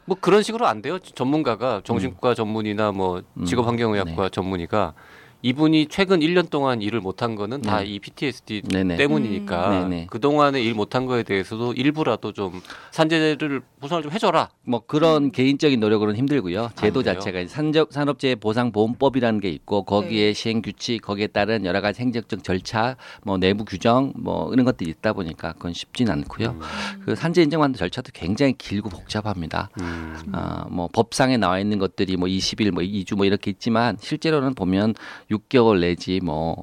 [0.06, 0.98] 뭐 그런 식으로 안 돼요.
[0.98, 3.44] 전문가가 정신과 전문의나 뭐 음.
[3.44, 4.94] 직업환경의학과 전문의가
[5.42, 7.86] 이분이 최근 1년 동안 일을 못한 거는 다 네.
[7.86, 8.96] 이 PTSD 네네.
[8.96, 9.90] 때문이니까 음.
[9.90, 10.06] 네네.
[10.10, 14.48] 그 동안에 일 못한 거에 대해서도 일부라도 좀 산재를 보상을 좀 해줘라.
[14.64, 16.70] 뭐 그런 개인적인 노력으로는 힘들고요.
[16.74, 17.02] 제도?
[17.02, 20.32] 자체가 산업 산업재해 보상 보험법이라는 게 있고 거기에 네.
[20.32, 25.12] 시행 규칙 거기에 따른 여러 가지 행정적 절차 뭐 내부 규정 뭐 이런 것들이 있다
[25.12, 26.48] 보니까 그건 쉽진 않고요.
[26.48, 26.60] 음.
[27.04, 29.70] 그 산재 인정받는 절차도 굉장히 길고 복잡합니다.
[29.80, 30.16] 음.
[30.32, 34.94] 아, 뭐 법상에 나와 있는 것들이 뭐 20일 뭐 2주 뭐 이렇게 있지만 실제로는 보면
[35.30, 36.56] 6개월 내지 뭐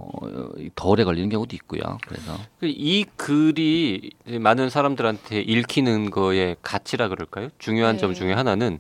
[0.75, 1.82] 더 오래 걸리는 경우도 있고요.
[2.08, 7.49] 그래서 그이 글이 많은 사람들한테 읽히는 거의 가치라 그럴까요?
[7.60, 8.01] 중요한 네.
[8.01, 8.80] 점 중에 하나는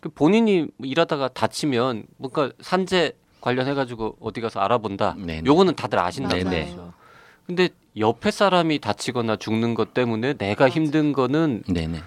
[0.00, 5.16] 그 본인이 일하다가 다치면 뭔가 산재 관련해 가지고 어디 가서 알아본다.
[5.18, 5.42] 네네.
[5.46, 6.36] 요거는 다들 아신다.
[6.36, 6.50] 네네.
[6.50, 6.76] 네.
[7.46, 10.74] 근데 옆에 사람이 다치거나 죽는 것 때문에 내가 맞아.
[10.74, 12.00] 힘든 거는 네네.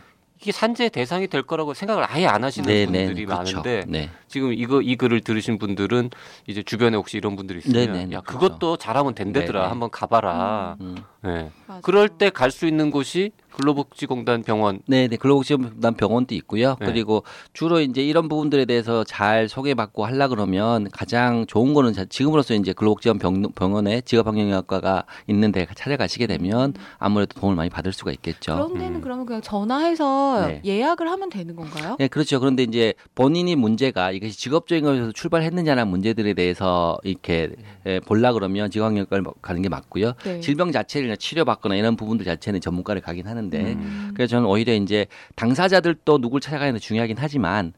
[0.45, 2.85] 이게 산재 대상이 될 거라고 생각을 아예 안 하시는 네네.
[3.07, 3.57] 분들이 그렇죠.
[3.57, 4.11] 많은데 네.
[4.27, 6.11] 지금 이거 이 글을 들으신 분들은
[6.45, 8.25] 이제 주변에 혹시 이런 분들이 있으면 네네, 야 그렇죠.
[8.49, 9.71] 그것도 잘하면 된대더라.
[9.71, 10.77] 한번 가봐라.
[10.81, 10.97] 음.
[11.25, 11.51] 네.
[11.67, 11.81] 맞아요.
[11.81, 14.79] 그럴 때 갈 수 있는 곳이 근로복지공단 병원.
[14.85, 15.15] 네, 네.
[15.15, 16.75] 근로복지관 병원도 있고요.
[16.79, 16.85] 네.
[16.85, 22.53] 그리고 주로 이제 이런 부분들에 대해서 잘 소개받고 하려 그러면 가장 좋은 거는 자- 지금으로서
[22.53, 28.53] 이제 근로복지관 병, 병원에 직업환경의학과가 있는 데 찾아가시게 되면 아무래도 도움을 많이 받을 수가 있겠죠.
[28.55, 29.01] 그런 데는 음.
[29.01, 30.61] 그러면 그냥 전화해서 네.
[30.65, 31.95] 예약을 하면 되는 건가요?
[31.97, 32.39] 네, 그렇죠.
[32.41, 37.51] 그런데 이제 본인이 문제가 이것이 직업적인 것에서 출발했느냐는 문제들에 대해서 이렇게
[37.85, 40.13] 예, 볼라 그러면 직업환경과를 가는 게 맞고요.
[40.25, 40.39] 네.
[40.41, 44.11] 질병 자체를 그냥 치료받거나 이런 부분들 자체는 전문가를 가긴 하는데 음.
[44.13, 47.73] 그래서 저는 오히려 이제 당사자들도 누굴 찾아가는 게 중요하긴 하지만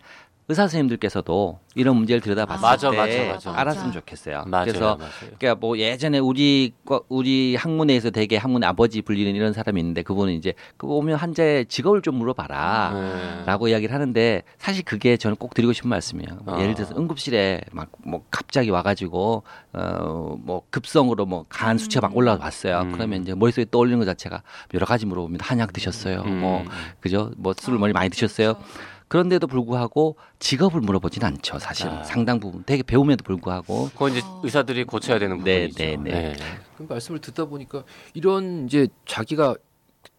[0.49, 3.59] 의사 선생님들께서도 이런 문제를 들여다봤을 맞아, 때 맞아, 맞아.
[3.61, 4.45] 알았으면 좋겠어요.
[4.47, 5.11] 맞아요, 그래서 맞아요.
[5.37, 10.31] 그러니까 뭐 예전에 우리 과- 우리 학문에서 되게 학문 아버지 불리는 이런 사람이 있는데 그분은
[10.33, 12.91] 이제 그 오면 환자의 직업을 좀 물어봐라.
[12.93, 13.43] 네.
[13.45, 16.39] 라고 이야기를 하는데 사실 그게 저는 꼭 드리고 싶은 말씀이에요.
[16.45, 16.61] 뭐 아.
[16.61, 22.81] 예를 들어서 응급실에 막 뭐 갑자기 와가지고 어뭐 급성으로 뭐 간 수치가 막 올라와 봤어요.
[22.83, 22.91] 음.
[22.93, 25.43] 그러면 이제 머릿속에 떠올리는 것 자체가 여러 가지 물어봅니다.
[25.45, 26.21] 한약 드셨어요?
[26.25, 26.39] 음.
[26.39, 26.63] 뭐
[27.01, 27.31] 그죠?
[27.35, 28.27] 뭐 술을 많이 많이 그렇죠.
[28.27, 28.53] 드셨어요?
[28.55, 31.59] 그 런데도 불구하고 직업을 물어보진 않죠.
[31.59, 32.03] 사실은 아.
[32.03, 36.03] 상당 부분 되게 배움에도 불구하고 그건 이제 의사들이 고쳐야 되는 네, 부분이죠.
[36.03, 36.35] 네, 네.
[36.77, 39.55] 그 말씀을 듣다 보니까 이런 이제 자기가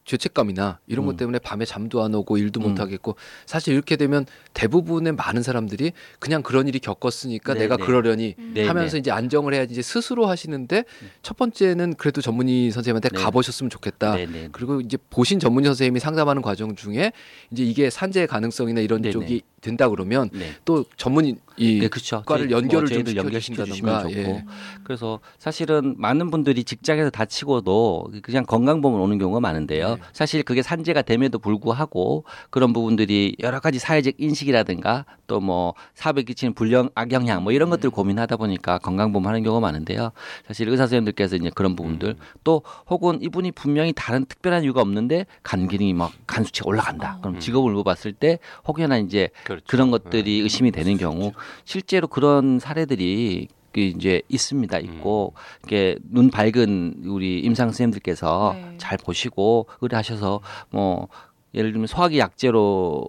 [0.08, 1.16] 죄책감이나 이런 것 음.
[1.16, 2.70] 때문에 밤에 잠도 안 오고 일도 음.
[2.70, 3.16] 못 하겠고
[3.46, 7.84] 사실 이렇게 되면 대부분의 많은 사람들이 그냥 그런 일이 겪었으니까 네, 내가 네.
[7.84, 10.84] 그러려니 네, 하면서 이제 안정을 해야지 이제 스스로 하시는데
[11.22, 13.18] 첫 번째는 그래도 전문의 선생님한테 네.
[13.18, 14.16] 가보셨으면 좋겠다.
[14.16, 14.48] 네, 네.
[14.50, 17.12] 그리고 이제 보신 전문의 선생님이 상담하는 과정 중에
[17.50, 18.98] 이제 이게 산재 가능성이나 이런.
[19.08, 20.52] 쪽이 된다 그러면 네.
[20.64, 22.22] 또 전문의 이 네, 그렇죠.
[22.24, 24.36] 과를 연결을 뭐좀 저희들 연결시켜 시켜주신다던가, 주시면 좋고.
[24.38, 24.44] 예.
[24.84, 29.96] 그래서 사실은 많은 분들이 직장에서 다치고도 그냥 건강보험을 오는 경우가 많은데요.
[29.96, 30.00] 네.
[30.12, 36.52] 사실 그게 산재가 됨에도 불구하고 그런 부분들이 여러 가지 사회적 인식이라든가 또 뭐 사업에 끼치는
[36.52, 40.10] 불량 악영향 뭐 이런 것들 을 고민하다 보니까 건강보험 하는 경우가 많은데요.
[40.46, 45.68] 사실 의사 선생님들께서 이제 그런 부분들 또 혹은 이분이 분명히 다른 특별한 이유가 없는데 간
[45.68, 47.18] 기능이 막 간 수치가 올라간다.
[47.20, 49.64] 그럼 직업을 물어봤을 때 혹여나 이제 그렇죠.
[49.66, 51.32] 그런 것들이 의심이 되는 경우
[51.64, 55.34] 실제로 그런 사례들이 그 이제 있습니다 있고
[55.64, 58.74] 이게 눈 밝은 우리 임상 선생님들께서 네.
[58.78, 61.08] 잘 보시고 의뢰하셔서 뭐
[61.54, 63.08] 예를 들면 소화기 약제로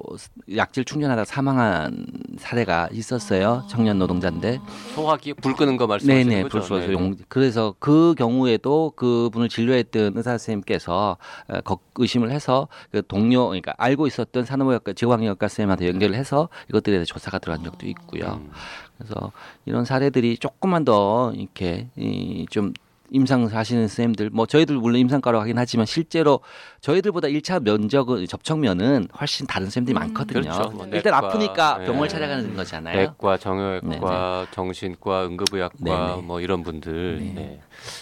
[0.56, 2.06] 약질 충전하다 사망한
[2.38, 4.62] 사례가 있었어요 청년 노동자인데
[4.96, 6.60] 소화기 불 끄는 거 말씀하시는 네네 거죠?
[6.60, 6.94] 불소서 네.
[6.94, 11.18] 용 그래서 그 경우에도 그분을 진료했던 의사 선생님께서
[11.50, 16.96] 어, 걱- 의심을 해서 그 동료 그러니까 알고 있었던 산업의학과 지방의학과 선생님한테 연결을 해서 이것들에
[16.96, 18.40] 대해 조사가 들어간 적도 있고요.
[18.42, 18.52] 음.
[18.98, 19.34] 그래서
[19.66, 22.72] 이런 사례들이 조금만 더 이렇게 이, 좀
[23.12, 26.42] 임상 하시는 선생님들 뭐 저희들 물론 임상과로 하긴 하지만 실제로
[26.82, 30.00] 저희들보다 1차 면적은 접촉면은 훨씬 다른 선생님들이 음.
[30.00, 30.42] 많거든요.
[30.42, 30.70] 그렇죠.
[30.70, 31.86] 뭐 일단 내과, 아프니까 네.
[31.86, 32.98] 병원을 찾아가는 거잖아요.
[32.98, 36.22] 내과, 정형외과, 정신과, 응급의학과 네네.
[36.24, 37.20] 뭐 이런 분들.
[37.20, 37.34] 네.
[37.34, 37.62] 네.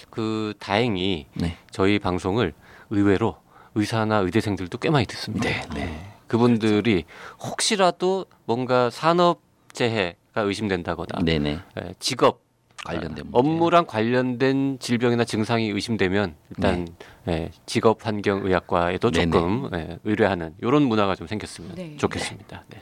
[0.10, 1.58] 그 다행히 네.
[1.72, 2.54] 저희 방송을
[2.90, 3.38] 의외로
[3.76, 5.48] 의사나 의대생들도 꽤 많이 듣습니다.
[5.50, 6.14] 네, 네.
[6.28, 7.06] 그분들이
[7.40, 12.42] 혹시라도 뭔가 산업 재해 의심된다거나 네네 예, 직업
[12.88, 13.26] 관련된.
[13.32, 16.88] 업무랑 관련된 질병이나 증상이 의심되면 일단
[17.28, 19.32] 예, 직업 환경 의학과에도 네네.
[19.32, 21.98] 조금 예, 의뢰하는 이런 문화가 좀 생겼으면 네.
[21.98, 22.64] 좋겠습니다.
[22.70, 22.82] 네.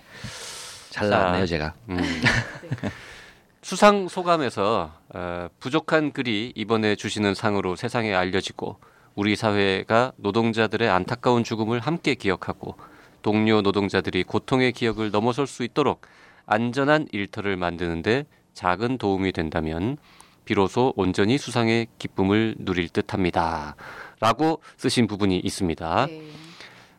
[0.91, 1.73] 잘 자, 나왔네요 제가.
[1.89, 1.97] 음.
[3.61, 8.77] 수상 소감에서 어, 부족한 글이 이번에 주시는 상으로 세상에 알려지고
[9.15, 12.75] 우리 사회가 노동자들의 안타까운 죽음을 함께 기억하고
[13.23, 16.01] 동료 노동자들이 고통의 기억을 넘어설 수 있도록
[16.45, 18.25] 안전한 일터를 만드는데
[18.55, 19.97] 작은 도움이 된다면
[20.45, 23.75] 비로소 온전히 수상의 기쁨을 누릴 듯합니다.
[24.19, 26.05] 라고 쓰신 부분이 있습니다.
[26.07, 26.21] 네.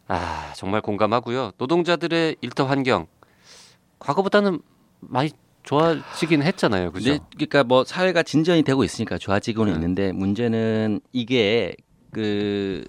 [0.09, 1.53] 아, 정말 공감하고요.
[1.59, 3.07] 노동자들의 일터 환경
[3.99, 4.61] 과거보다는
[5.01, 5.31] 많이
[5.63, 6.93] 좋아지긴 했잖아요.
[6.93, 7.11] 그죠?
[7.11, 9.77] 네, 그러니까 뭐 사회가 진전이 되고 있으니까 좋아지고는 네.
[9.77, 11.75] 있는데 문제는 이게
[12.13, 12.85] 그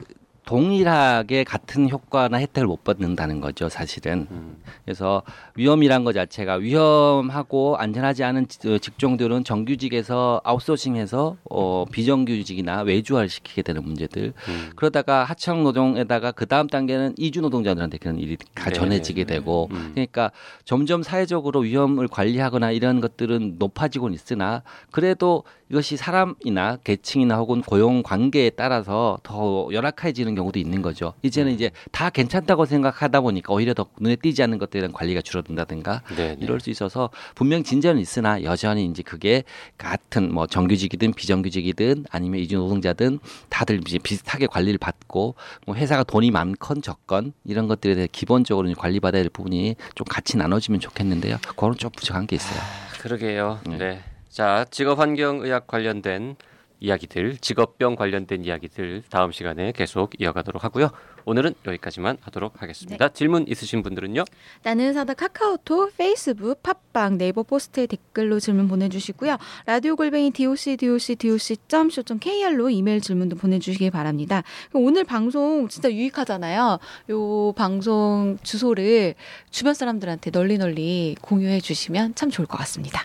[0.48, 4.28] 동일하게 같은 효과나 혜택을 못 받는다는 거죠, 사실은.
[4.32, 5.22] 음, 그래서
[5.56, 13.62] 위험이란 것 자체가 위험하고 안전하지 않은 지- 어, 직종들은 정규직에서 아웃소싱해서 어, 비정규직이나 외주화를 시키게
[13.62, 14.34] 되는 문제들.
[14.48, 14.70] 음.
[14.78, 19.34] 그러다가 하청 노동에다가 그 다음 단계는 이주 노동자들한테 그런 일이 가 네, 전해지게 네, 네.
[19.40, 19.92] 되고 음.
[19.94, 20.32] 그러니까
[20.64, 28.50] 점점 사회적으로 위험을 관리하거나 이런 것들은 높아지고는 있으나 그래도 이것이 사람이나 계층이나 혹은 고용 관계에
[28.52, 31.14] 따라서 더 열악해지는 경우도 있는 거죠.
[31.22, 36.04] 이제는 이제 다 괜찮다고 생각하다 보니까 오히려 더 눈에 띄지 않는 것들에 대한 관리가 줄어든다든가
[36.16, 36.38] 네, 네.
[36.40, 39.44] 이럴 수 있어서 분명 진전은 있으나 여전히 이제 그게
[39.78, 43.20] 같은 뭐 정규직이든 비정규직이든 아니면 이주 노동자든
[43.50, 45.36] 다들 이제 비슷하게 관리를 받고
[45.66, 50.80] 뭐 회사가 돈이 많건 적건 이런 것들에 대해 기본적으로 관리받아야 될 부분이 좀 같이 나눠지면
[50.80, 51.38] 좋겠는데요.
[51.42, 52.60] 그거는 좀 부족한 게 있어요.
[53.02, 53.60] 그러게요.
[53.68, 53.78] 네.
[53.78, 54.04] 네.
[54.30, 56.36] 자, 직업 환경 의학 관련된
[56.80, 60.90] 이야기들, 직업병 관련된 이야기들 다음 시간에 계속 이어가도록 하고요.
[61.26, 63.10] 오늘은 여기까지만 하도록 하겠습니다.
[63.10, 64.24] 질문 있으신 분들은요?
[64.64, 69.38] 나는 의사다 카카오톡, 페이스북, 팟빵, 네이버 포스트에 댓글로 질문 보내주시고요.
[69.66, 74.44] 라디오 골뱅이 doc doc doc kr로 이메일 질문도 보내주시기 바랍니다.
[74.74, 76.80] 오늘 방송 진짜 유익하잖아요.
[77.10, 79.16] 요 방송 주소를
[79.50, 83.04] 주변 사람들한테 널리 널리 공유해 주시면 참 좋을 것 같습니다.